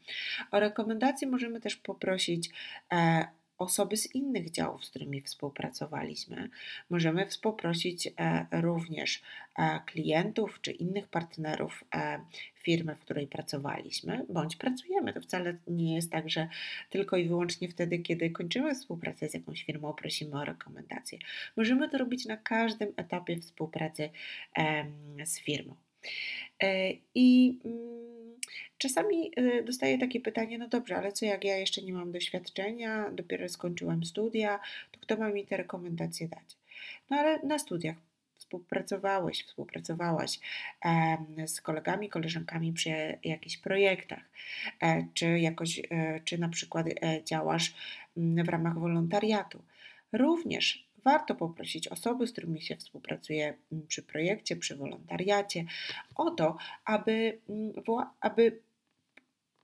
O 0.50 0.60
rekomendacje 0.60 1.28
możemy 1.28 1.60
też 1.60 1.76
poprosić 1.76 2.50
e, 2.92 3.28
osoby 3.60 3.96
z 3.96 4.14
innych 4.14 4.50
działów, 4.50 4.84
z 4.84 4.90
którymi 4.90 5.20
współpracowaliśmy. 5.20 6.50
Możemy 6.90 7.26
poprosić 7.42 8.06
e, 8.06 8.46
również 8.52 9.22
e, 9.58 9.80
klientów 9.86 10.58
czy 10.62 10.72
innych 10.72 11.08
partnerów 11.08 11.84
e, 11.94 12.20
firmy, 12.54 12.94
w 12.94 13.00
której 13.00 13.26
pracowaliśmy, 13.26 14.26
bądź 14.28 14.56
pracujemy. 14.56 15.12
To 15.12 15.20
wcale 15.20 15.56
nie 15.66 15.94
jest 15.94 16.10
tak, 16.10 16.30
że 16.30 16.48
tylko 16.90 17.16
i 17.16 17.28
wyłącznie 17.28 17.68
wtedy, 17.68 17.98
kiedy 17.98 18.30
kończymy 18.30 18.74
współpracę 18.74 19.28
z 19.28 19.34
jakąś 19.34 19.64
firmą, 19.64 19.92
prosimy 19.92 20.40
o 20.40 20.44
rekomendacje. 20.44 21.18
Możemy 21.56 21.88
to 21.88 21.98
robić 21.98 22.26
na 22.26 22.36
każdym 22.36 22.92
etapie 22.96 23.40
współpracy 23.40 24.10
z 25.24 25.38
firmą. 25.40 25.74
I 27.14 27.58
mm, 27.64 28.09
Czasami 28.78 29.32
y, 29.38 29.62
dostaję 29.64 29.98
takie 29.98 30.20
pytanie, 30.20 30.58
no 30.58 30.68
dobrze, 30.68 30.96
ale 30.96 31.12
co 31.12 31.24
jak 31.24 31.44
ja 31.44 31.56
jeszcze 31.56 31.82
nie 31.82 31.92
mam 31.92 32.12
doświadczenia, 32.12 33.10
dopiero 33.10 33.48
skończyłem 33.48 34.04
studia, 34.04 34.60
to 34.92 35.00
kto 35.00 35.16
ma 35.16 35.28
mi 35.28 35.46
te 35.46 35.56
rekomendacje 35.56 36.28
dać? 36.28 36.56
No 37.10 37.16
ale 37.16 37.38
na 37.42 37.58
studiach 37.58 37.96
współpracowałeś, 38.50 39.44
współpracowałaś 39.44 40.40
z 41.46 41.60
kolegami, 41.60 42.08
koleżankami 42.08 42.72
przy 42.72 43.18
jakichś 43.24 43.56
projektach, 43.56 44.24
e, 44.80 45.06
czy 45.14 45.38
jakoś, 45.38 45.80
e, 45.90 46.20
czy 46.24 46.38
na 46.38 46.48
przykład 46.48 46.86
e, 46.86 47.24
działasz 47.24 47.74
w 48.16 48.48
ramach 48.48 48.78
wolontariatu. 48.78 49.62
Również 50.12 50.86
warto 51.04 51.34
poprosić 51.34 51.88
osoby, 51.88 52.26
z 52.26 52.32
którymi 52.32 52.62
się 52.62 52.76
współpracuje 52.76 53.54
mm, 53.72 53.86
przy 53.86 54.02
projekcie, 54.02 54.56
przy 54.56 54.76
wolontariacie, 54.76 55.64
o 56.14 56.30
to, 56.30 56.56
aby, 56.84 57.38
mm, 57.48 57.72
aby 58.20 58.60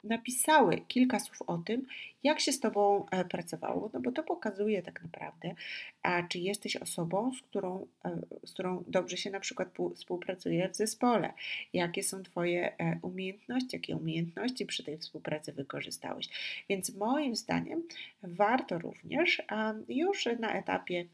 napisały 0.07 0.81
kilka 0.89 1.21
słów 1.21 1.43
o 1.43 1.59
tym, 1.59 1.87
jak 2.23 2.41
się 2.41 2.53
z 2.53 2.61
Tobą 2.61 3.07
e, 3.11 3.25
pracowało, 3.25 3.91
no 3.93 4.01
bo 4.01 4.13
to 4.13 4.23
pokazuje 4.23 4.83
tak 4.83 5.03
naprawdę, 5.03 5.55
a 6.03 6.23
czy 6.23 6.39
jesteś 6.39 6.77
osobą, 6.77 7.33
z 7.35 7.43
którą, 7.43 7.87
e, 8.05 8.21
z 8.45 8.53
którą 8.53 8.85
dobrze 8.89 9.17
się 9.17 9.31
na 9.31 9.41
przykład 9.41 9.69
współpracuje 9.95 10.69
w 10.69 10.77
zespole, 10.77 11.33
jakie 11.73 12.03
są 12.03 12.23
Twoje 12.23 12.79
e, 12.79 12.99
umiejętności, 13.03 13.77
jakie 13.77 13.97
umiejętności 13.97 14.67
przy 14.67 14.85
tej 14.85 14.99
współpracy 14.99 15.53
wykorzystałeś. 15.53 16.29
Więc 16.69 16.95
moim 16.95 17.37
zdaniem 17.37 17.83
warto 18.23 18.79
również 18.79 19.43
już 19.89 20.29
na 20.41 20.53
etapie 20.53 21.05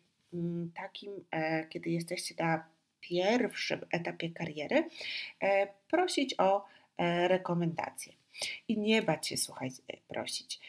takim, 0.75 1.25
kiedy 1.69 1.91
jesteście 1.91 2.35
na 2.39 2.65
pierwszym 3.01 3.81
etapie 3.91 4.31
kariery, 4.31 4.89
prosić 5.89 6.35
o 6.39 6.65
rekomendacje 7.29 8.13
i 8.69 8.79
nie 8.79 9.03
bać 9.03 9.29
się, 9.29 9.37
słuchaj, 9.37 9.71
e, 9.89 9.97
prosić. 9.97 10.61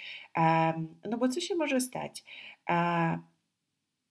No 1.10 1.18
bo 1.18 1.30
co 1.30 1.40
się 1.42 1.56
może 1.56 1.82
stać? 1.82 2.24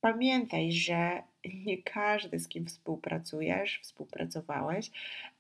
Pamiętaj, 0.01 0.73
że 0.73 1.23
nie 1.45 1.83
każdy, 1.83 2.39
z 2.39 2.49
kim 2.49 2.67
współpracujesz, 2.67 3.81
współpracowałeś, 3.83 4.91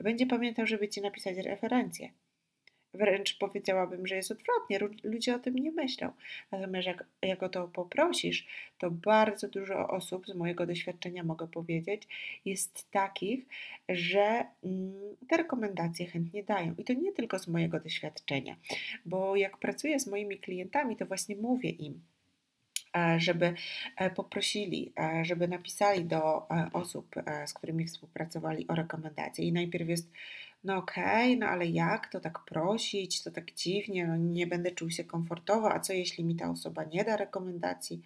będzie 0.00 0.26
pamiętał, 0.26 0.66
żeby 0.66 0.88
ci 0.88 1.00
napisać 1.00 1.36
referencję. 1.36 2.12
Wręcz 2.94 3.38
powiedziałabym, 3.38 4.06
że 4.06 4.16
jest 4.16 4.30
odwrotnie. 4.30 4.78
Ludzie 5.04 5.34
o 5.34 5.38
tym 5.38 5.54
nie 5.54 5.72
myślą. 5.72 6.12
Natomiast 6.50 6.86
jak, 6.86 7.04
jak 7.22 7.42
o 7.42 7.48
to 7.48 7.68
poprosisz, 7.68 8.46
to 8.78 8.90
bardzo 8.90 9.48
dużo 9.48 9.88
osób, 9.88 10.26
z 10.26 10.34
mojego 10.34 10.66
doświadczenia 10.66 11.24
mogę 11.24 11.48
powiedzieć, 11.48 12.02
jest 12.44 12.90
takich, 12.90 13.44
że 13.88 14.44
mm, 14.64 14.92
te 15.28 15.36
rekomendacje 15.36 16.06
chętnie 16.06 16.42
dają. 16.44 16.74
I 16.78 16.84
to 16.84 16.92
nie 16.92 17.12
tylko 17.12 17.38
z 17.38 17.48
mojego 17.48 17.80
doświadczenia, 17.80 18.56
bo 19.06 19.36
jak 19.36 19.58
pracuję 19.58 20.00
z 20.00 20.06
moimi 20.06 20.38
klientami, 20.38 20.96
to 20.96 21.06
właśnie 21.06 21.36
mówię 21.36 21.70
im, 21.70 22.00
e, 22.96 23.20
żeby 23.20 23.54
e, 23.96 24.10
poprosili, 24.10 24.92
e, 24.98 25.24
żeby 25.24 25.48
napisali 25.48 26.04
do 26.04 26.48
osób, 26.72 27.14
z 27.46 27.54
którymi 27.54 27.86
współpracowali 27.86 28.68
o 28.68 28.74
rekomendacje. 28.74 29.44
I 29.44 29.52
najpierw 29.52 29.88
jest 29.88 30.10
no 30.64 30.76
okej, 30.76 31.04
okay, 31.04 31.36
no 31.36 31.46
ale 31.46 31.66
jak 31.66 32.06
to 32.06 32.20
tak 32.20 32.44
prosić, 32.44 33.22
to 33.22 33.30
tak 33.30 33.54
dziwnie, 33.54 34.06
no 34.06 34.16
nie 34.16 34.46
będę 34.46 34.70
czuł 34.70 34.90
się 34.90 35.04
komfortowo, 35.04 35.72
a 35.72 35.80
co 35.80 35.92
jeśli 35.92 36.24
mi 36.24 36.36
ta 36.36 36.50
osoba 36.50 36.84
nie 36.84 37.04
da 37.04 37.16
rekomendacji? 37.16 38.02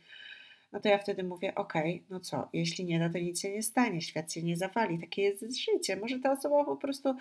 No 0.73 0.81
to 0.81 0.89
ja 0.89 0.99
wtedy 0.99 1.25
mówię, 1.25 1.55
okej, 1.55 1.95
okay, 1.95 2.07
no 2.11 2.21
co, 2.21 2.49
jeśli 2.53 2.85
nie 2.85 2.99
da, 2.99 3.09
to 3.09 3.19
nic 3.19 3.41
się 3.41 3.51
nie 3.51 3.63
stanie, 3.63 4.03
świat 4.03 4.33
się 4.33 4.43
nie 4.43 4.57
zawali, 4.57 4.99
takie 4.99 5.23
jest 5.23 5.61
życie. 5.65 5.97
Może 5.97 6.19
ta 6.19 6.33
osoba 6.33 6.65
po 6.65 6.77
prostu 6.77 7.17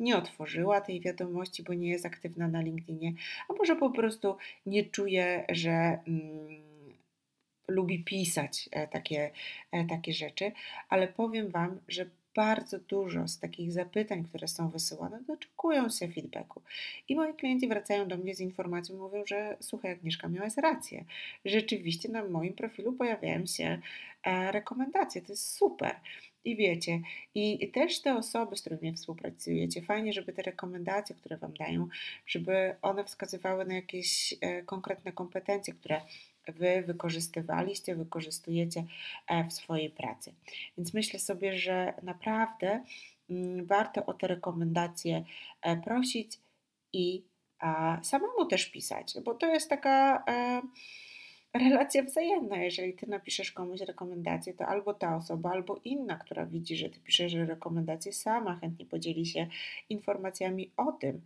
nie 0.00 0.16
otworzyła 0.16 0.80
tej 0.80 1.00
wiadomości, 1.00 1.62
bo 1.62 1.74
nie 1.74 1.88
jest 1.88 2.06
aktywna 2.06 2.48
na 2.48 2.60
LinkedInie, 2.60 3.12
a 3.48 3.52
może 3.52 3.76
po 3.76 3.90
prostu 3.90 4.36
nie 4.66 4.84
czuje, 4.84 5.44
że... 5.48 5.70
Mm, 6.06 6.70
lubi 7.68 8.04
pisać 8.04 8.68
e, 8.72 8.88
takie, 8.88 9.30
e, 9.72 9.84
takie 9.84 10.12
rzeczy, 10.12 10.52
ale 10.88 11.08
powiem 11.08 11.50
Wam, 11.50 11.80
że 11.88 12.06
bardzo 12.36 12.78
dużo 12.78 13.28
z 13.28 13.38
takich 13.38 13.72
zapytań, 13.72 14.24
które 14.24 14.48
są 14.48 14.68
wysyłane, 14.68 15.22
doczekują 15.22 15.88
się 15.88 16.08
feedbacku. 16.08 16.62
I 17.08 17.16
moi 17.16 17.34
klienci 17.34 17.68
wracają 17.68 18.08
do 18.08 18.16
mnie 18.16 18.34
z 18.34 18.40
informacją, 18.40 18.96
mówią, 18.96 19.22
że 19.26 19.56
słuchaj, 19.60 19.90
Agnieszka, 19.90 20.28
miałaś 20.28 20.56
rację. 20.56 21.04
Rzeczywiście 21.44 22.08
na 22.08 22.24
moim 22.24 22.54
profilu 22.54 22.92
pojawiają 22.92 23.46
się 23.46 23.80
e, 24.24 24.52
rekomendacje, 24.52 25.22
to 25.22 25.32
jest 25.32 25.56
super. 25.56 25.96
i 26.44 26.56
wiecie, 26.56 27.00
i 27.34 27.70
też 27.70 28.00
te 28.00 28.16
osoby, 28.16 28.56
z 28.56 28.60
którymi 28.60 28.92
współpracujecie, 28.92 29.82
fajnie, 29.82 30.12
żeby 30.12 30.32
te 30.32 30.42
rekomendacje, 30.42 31.16
które 31.16 31.36
Wam 31.36 31.54
dają, 31.54 31.88
żeby 32.26 32.76
one 32.82 33.04
wskazywały 33.04 33.64
na 33.64 33.74
jakieś 33.74 34.34
e, 34.40 34.62
konkretne 34.62 35.12
kompetencje, 35.12 35.74
które 35.74 36.00
Wy 36.48 36.82
wykorzystywaliście, 36.82 37.96
wykorzystujecie 37.96 38.84
e, 39.26 39.44
w 39.44 39.52
swojej 39.52 39.90
pracy. 39.90 40.32
Więc 40.78 40.94
myślę 40.94 41.20
sobie, 41.20 41.58
że 41.58 41.94
naprawdę 42.02 42.84
mm, 43.30 43.66
warto 43.66 44.06
o 44.06 44.14
te 44.14 44.26
rekomendacje 44.26 45.24
e, 45.62 45.76
prosić 45.76 46.38
i 46.92 47.22
samemu 48.02 48.46
też 48.46 48.66
pisać, 48.66 49.14
bo 49.24 49.34
to 49.34 49.46
jest 49.46 49.70
taka 49.70 50.24
relacja 51.54 52.02
wzajemna. 52.02 52.56
Jeżeli 52.56 52.94
ty 52.94 53.06
napiszesz 53.06 53.52
komuś 53.52 53.80
rekomendację, 53.80 54.54
to 54.54 54.66
albo 54.66 54.94
ta 54.94 55.16
osoba, 55.16 55.50
albo 55.50 55.80
inna, 55.84 56.16
która 56.16 56.46
widzi, 56.46 56.76
że 56.76 56.90
ty 56.90 57.00
piszesz 57.00 57.32
rekomendację, 57.32 58.12
sama 58.12 58.56
chętnie 58.56 58.86
podzieli 58.86 59.26
się 59.26 59.46
informacjami 59.88 60.70
o 60.76 60.92
tym, 60.92 61.20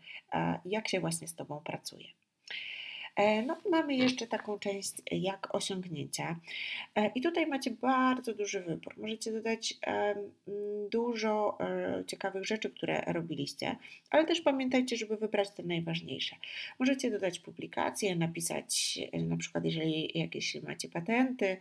jak 0.65 0.89
się 0.89 1.01
właśnie 1.01 1.29
z 1.29 1.35
tobą 1.35 1.61
pracuje. 1.65 2.24
E, 3.17 3.43
no 3.43 3.57
i 3.67 3.69
mamy 3.69 3.95
jeszcze 3.95 4.27
taką 4.27 4.59
część 4.59 4.93
jak 5.11 5.55
osiągnięcia. 5.55 6.37
E, 6.95 7.11
I 7.15 7.21
tutaj 7.21 7.47
macie 7.47 7.71
bardzo 7.71 8.35
duży 8.35 8.61
wybór. 8.61 8.95
Możecie 8.99 9.33
dodać 9.33 9.75
dużo 10.91 11.59
e, 11.61 12.05
ciekawych 12.07 12.45
rzeczy, 12.45 12.71
które 12.71 13.01
robiliście, 13.07 13.77
ale 14.11 14.25
też 14.25 14.41
pamiętajcie, 14.41 14.97
żeby 14.97 15.17
wybrać 15.17 15.51
te 15.51 15.63
najważniejsze. 15.63 16.37
Możecie 16.79 17.11
dodać 17.11 17.39
publikacje, 17.39 18.17
napisać 18.17 18.99
na 19.13 19.37
przykład, 19.37 19.65
jeżeli 19.65 20.19
jakieś 20.19 20.63
macie 20.63 20.89
patenty, 20.89 21.57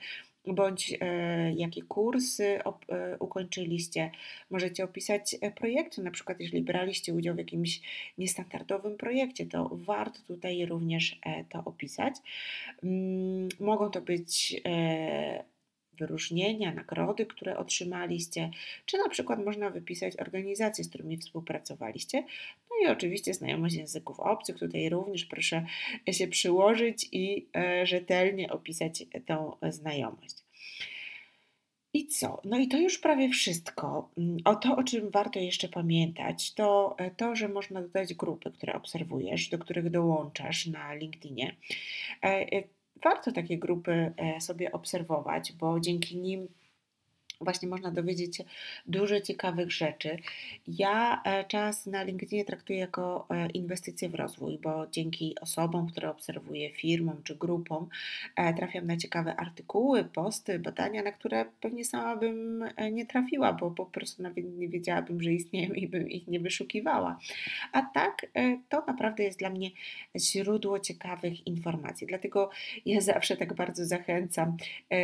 bądź 0.47 0.93
e, 1.01 1.53
jakie 1.53 1.81
kursy 1.81 2.59
e, 2.89 3.17
ukończyliście. 3.19 4.11
Możecie 4.49 4.83
opisać 4.83 5.35
e, 5.41 5.51
projekty, 5.51 6.03
na 6.03 6.11
przykład 6.11 6.39
jeżeli 6.39 6.61
braliście 6.61 7.13
udział 7.13 7.35
w 7.35 7.37
jakimś 7.37 7.81
niestandardowym 8.17 8.97
projekcie, 8.97 9.45
to 9.45 9.69
warto 9.71 10.19
tutaj 10.27 10.65
również 10.65 11.19
to 11.49 11.63
opisać. 11.65 12.15
Mm, 12.83 13.49
mogą 13.59 13.89
to 13.89 14.01
być 14.01 14.61
wyróżnienia, 15.95 16.73
nagrody, 16.73 17.25
które 17.25 17.57
otrzymaliście, 17.57 18.51
czy 18.85 18.97
na 18.97 19.09
przykład 19.09 19.45
można 19.45 19.69
wypisać 19.69 20.17
organizacje, 20.17 20.83
z 20.83 20.89
którymi 20.89 21.17
współpracowaliście. 21.17 22.23
No 22.69 22.87
i 22.87 22.91
oczywiście 22.91 23.33
znajomość 23.33 23.75
języków 23.75 24.19
obcych. 24.19 24.57
Tutaj 24.59 24.89
również 24.89 25.25
proszę 25.25 25.65
się 26.11 26.27
przyłożyć 26.27 27.09
i 27.11 27.47
e, 27.55 27.85
rzetelnie 27.85 28.51
opisać 28.51 29.03
tą 29.25 29.55
znajomość. 29.69 30.43
I 31.95 32.07
co? 32.07 32.41
No 32.45 32.59
i 32.59 32.67
to 32.67 32.77
już 32.77 32.97
prawie 32.97 33.29
wszystko. 33.29 34.09
O 34.45 34.55
to, 34.55 34.75
o 34.75 34.83
czym 34.83 35.09
warto 35.09 35.39
jeszcze 35.39 35.69
pamiętać, 35.69 36.53
to 36.53 36.95
e, 36.97 37.11
to, 37.11 37.35
że 37.35 37.47
można 37.49 37.81
dodać 37.81 38.13
grupy, 38.13 38.51
które 38.51 38.73
obserwujesz, 38.73 39.49
do 39.49 39.57
których 39.57 39.89
dołączasz 39.89 40.67
na 40.67 40.93
LinkedInie. 40.93 41.55
Warto 43.03 43.31
takie 43.31 43.57
grupy 43.57 44.13
e, 44.17 44.41
sobie 44.41 44.71
obserwować, 44.71 45.53
bo 45.53 45.79
dzięki 45.79 46.17
nim 46.17 46.47
właśnie 47.43 47.67
można 47.67 47.91
dowiedzieć 47.91 48.37
się 48.37 48.43
dużo 48.85 49.21
ciekawych 49.21 49.71
rzeczy. 49.71 50.17
Ja 50.67 51.21
e, 51.23 51.43
czas 51.43 51.85
na 51.85 52.03
LinkedInie 52.03 52.45
traktuję 52.45 52.79
jako 52.79 53.25
e, 53.29 53.49
inwestycję 53.49 54.09
w 54.09 54.15
rozwój, 54.15 54.59
bo 54.63 54.87
dzięki 54.91 55.35
osobom, 55.41 55.87
które 55.87 56.09
obserwuję, 56.09 56.69
firmom 56.69 57.23
czy 57.23 57.35
grupom, 57.35 57.89
e, 58.35 58.53
trafiam 58.53 58.87
na 58.87 58.97
ciekawe 58.97 59.35
artykuły, 59.35 60.03
posty, 60.03 60.59
badania, 60.59 61.03
na 61.03 61.11
które 61.11 61.45
pewnie 61.61 61.85
sama 61.85 62.15
bym 62.15 62.63
nie 62.91 63.05
trafiła, 63.05 63.53
bo 63.53 63.71
po 63.71 63.85
prostu 63.85 64.23
nawet 64.23 64.57
nie 64.57 64.69
wiedziałabym, 64.69 65.21
że 65.21 65.33
istnieją 65.33 65.73
i 65.73 65.87
bym 65.87 66.09
ich 66.09 66.27
nie 66.27 66.39
wyszukiwała. 66.39 67.19
A 67.71 67.81
tak, 67.81 68.25
to 68.69 68.83
naprawdę 68.87 69.23
jest 69.23 69.39
dla 69.39 69.49
mnie 69.49 69.69
źródło 70.17 70.79
ciekawych 70.79 71.47
informacji. 71.47 72.07
Dlatego 72.07 72.49
ja 72.85 73.01
zawsze 73.01 73.37
tak 73.37 73.53
bardzo 73.53 73.85
zachęcam 73.85 74.57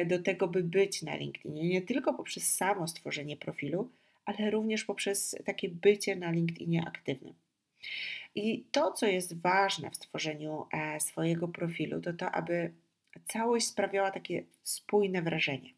do 0.06 0.19
tego, 0.19 0.47
by 0.47 0.63
być 0.63 1.02
na 1.02 1.15
LinkedInie. 1.15 1.69
Nie 1.69 1.82
tylko 1.82 2.13
poprzez 2.13 2.29
samo 2.38 2.88
stworzenie 2.88 3.38
profilu, 3.38 3.89
ale 4.26 4.52
również 4.52 4.84
poprzez 4.84 5.36
takie 5.46 5.70
bycie 5.70 6.15
na 6.15 6.32
LinkedInie 6.32 6.88
aktywnym. 6.88 7.34
I 8.36 8.63
to, 8.72 8.92
co 8.92 9.08
jest 9.08 9.42
ważne 9.42 9.92
w 9.92 9.96
stworzeniu 9.96 10.65
e, 10.72 11.00
swojego 11.00 11.48
profilu, 11.48 12.02
to 12.02 12.13
to, 12.13 12.32
aby 12.32 12.74
całość 13.28 13.68
sprawiała 13.68 14.12
takie 14.12 14.44
spójne 14.63 15.22
wrażenie, 15.22 15.74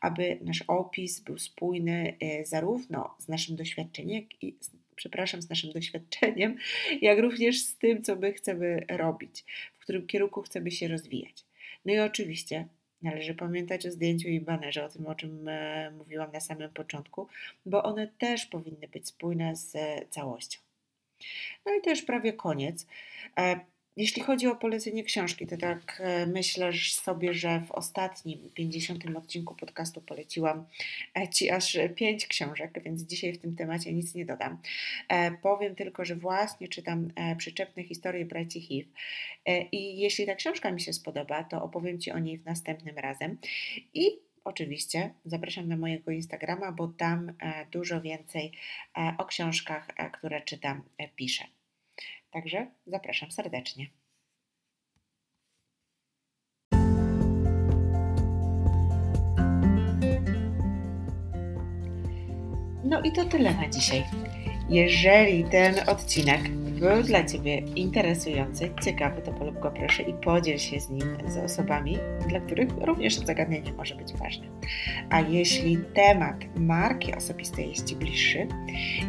aby 0.00 0.38
nasz 0.40 0.62
opis 0.68 1.20
był 1.20 1.38
spójny 1.38 2.16
e, 2.20 2.44
zarówno 2.44 3.14
z 3.18 3.28
naszym 3.28 3.56
doświadczeniem, 3.56 4.26
i, 4.42 4.56
przepraszam, 4.96 5.42
z 5.42 5.50
naszym 5.50 5.72
doświadczeniem, 5.72 6.56
jak 7.00 7.18
również 7.18 7.62
z 7.62 7.76
tym, 7.76 8.02
co 8.02 8.16
my 8.16 8.32
chcemy 8.32 8.86
robić, 8.88 9.44
w 9.74 9.78
którym 9.78 10.06
kierunku 10.06 10.42
chcemy 10.42 10.70
się 10.70 10.88
rozwijać. 10.88 11.44
No 11.84 11.92
i 11.92 11.98
oczywiście 11.98 12.68
Należy 13.06 13.34
pamiętać 13.34 13.86
o 13.86 13.90
zdjęciu 13.90 14.28
i 14.28 14.40
banerze, 14.40 14.84
o 14.84 14.88
tym, 14.88 15.06
o 15.06 15.14
czym 15.14 15.48
e, 15.48 15.90
mówiłam 15.90 16.32
na 16.32 16.40
samym 16.40 16.70
początku, 16.70 17.28
bo 17.66 17.82
one 17.82 18.08
też 18.18 18.46
powinny 18.46 18.88
być 18.88 19.08
spójne 19.08 19.56
z 19.56 19.74
całością. 20.10 20.60
No 21.66 21.74
i 21.74 21.80
to 21.80 21.90
już 21.90 22.02
prawie 22.02 22.32
koniec. 22.32 22.86
Jeśli 23.96 24.22
chodzi 24.22 24.46
o 24.46 24.56
polecenie 24.56 25.04
książki, 25.04 25.46
to 25.46 25.56
tak 25.56 26.02
e, 26.04 26.26
myślę 26.26 26.72
sobie, 26.90 27.34
że 27.34 27.60
w 27.60 27.72
ostatnim 27.72 28.50
50. 28.54 29.16
odcinku 29.16 29.54
podcastu 29.54 30.00
poleciłam 30.00 30.66
e, 31.18 31.28
Ci 31.28 31.50
aż 31.50 31.78
pięć 31.94 32.26
książek, 32.26 32.82
więc 32.82 33.02
dzisiaj 33.02 33.32
w 33.32 33.38
tym 33.38 33.56
temacie 33.56 33.92
nic 33.92 34.14
nie 34.14 34.26
dodam. 34.26 34.58
E, 35.08 35.30
powiem 35.30 35.74
tylko, 35.74 36.04
że 36.04 36.16
właśnie 36.16 36.68
czytam 36.68 37.12
przyczepne 37.38 37.84
historie 37.84 38.24
braci 38.24 38.60
Hiv 38.60 38.88
i 39.72 39.98
jeśli 39.98 40.26
ta 40.26 40.34
książka 40.34 40.72
mi 40.72 40.80
się 40.80 40.92
spodoba, 40.92 41.44
to 41.44 41.62
opowiem 41.62 42.00
Ci 42.00 42.10
o 42.10 42.18
niej 42.18 42.38
w 42.38 42.44
następnym 42.44 42.98
razem. 42.98 43.38
I 43.94 44.26
Oczywiście 44.44 45.14
zapraszam 45.24 45.68
na 45.68 45.76
mojego 45.76 46.10
Instagrama, 46.10 46.72
bo 46.72 46.88
tam 46.88 47.32
dużo 47.72 48.00
więcej 48.00 48.52
o 49.18 49.24
książkach, 49.24 49.88
które 50.12 50.42
czytam, 50.42 50.82
piszę. 51.16 51.55
Także 52.30 52.66
zapraszam 52.86 53.30
serdecznie. 53.30 53.86
No 62.84 63.02
i 63.02 63.12
to 63.12 63.24
tyle 63.24 63.54
na 63.54 63.68
dzisiaj. 63.68 64.04
Jeżeli 64.68 65.44
ten 65.44 65.88
odcinek 65.88 66.40
był 66.76 67.02
dla 67.02 67.24
Ciebie 67.24 67.58
interesujący, 67.58 68.70
ciekawy, 68.82 69.22
to 69.22 69.32
polub 69.32 69.60
go 69.60 69.70
proszę 69.70 70.02
i 70.02 70.14
podziel 70.14 70.58
się 70.58 70.80
z 70.80 70.90
nim 70.90 71.16
z 71.26 71.36
osobami, 71.36 71.98
dla 72.28 72.40
których 72.40 72.68
również 72.80 73.20
to 73.20 73.26
zagadnienie 73.26 73.72
może 73.72 73.94
być 73.94 74.12
ważne. 74.12 74.46
A 75.10 75.20
jeśli 75.20 75.78
temat 75.94 76.36
marki 76.56 77.14
osobistej 77.14 77.70
jest 77.70 77.86
Ci 77.86 77.96
bliższy 77.96 78.48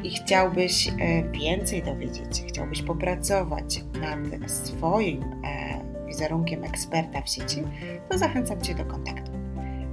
i 0.04 0.10
chciałbyś 0.10 0.88
e, 0.88 0.94
więcej 1.32 1.84
dowiedzieć, 1.84 2.44
chciałbyś 2.48 2.82
popracować 2.82 3.84
nad 4.02 4.52
swoim 4.52 5.24
e, 5.24 6.06
wizerunkiem 6.08 6.64
eksperta 6.64 7.22
w 7.22 7.30
sieci, 7.30 7.64
to 8.10 8.18
zachęcam 8.18 8.62
Cię 8.62 8.76
do 8.76 8.86
kontaktu. 8.86 9.32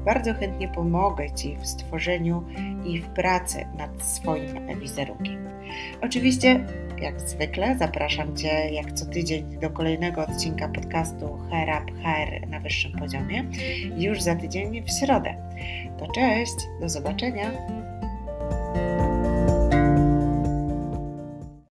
Bardzo 0.05 0.35
chętnie 0.35 0.69
pomogę 0.69 1.31
Ci 1.31 1.57
w 1.57 1.67
stworzeniu 1.67 2.45
i 2.85 3.01
w 3.01 3.09
pracy 3.09 3.67
nad 3.79 4.03
swoim 4.03 4.81
wizerunkiem. 4.81 5.49
Oczywiście, 6.01 6.67
jak 7.05 7.21
zwykle, 7.21 7.77
zapraszam 7.79 8.37
Cię 8.37 8.71
jak 8.73 8.93
co 8.93 9.07
tydzień 9.07 9.59
do 9.61 9.71
kolejnego 9.71 10.27
odcinka 10.27 10.69
podcastu 10.69 11.39
Hair 11.51 11.69
Up 11.69 11.93
HR 11.93 12.49
na 12.49 12.61
wyższym 12.61 12.93
poziomie, 12.93 13.45
już 13.97 14.23
za 14.23 14.37
tydzień 14.37 14.83
w 14.83 14.91
środę. 14.91 15.35
To 15.99 16.07
cześć, 16.07 16.55
do 16.81 16.89
zobaczenia. 16.89 17.51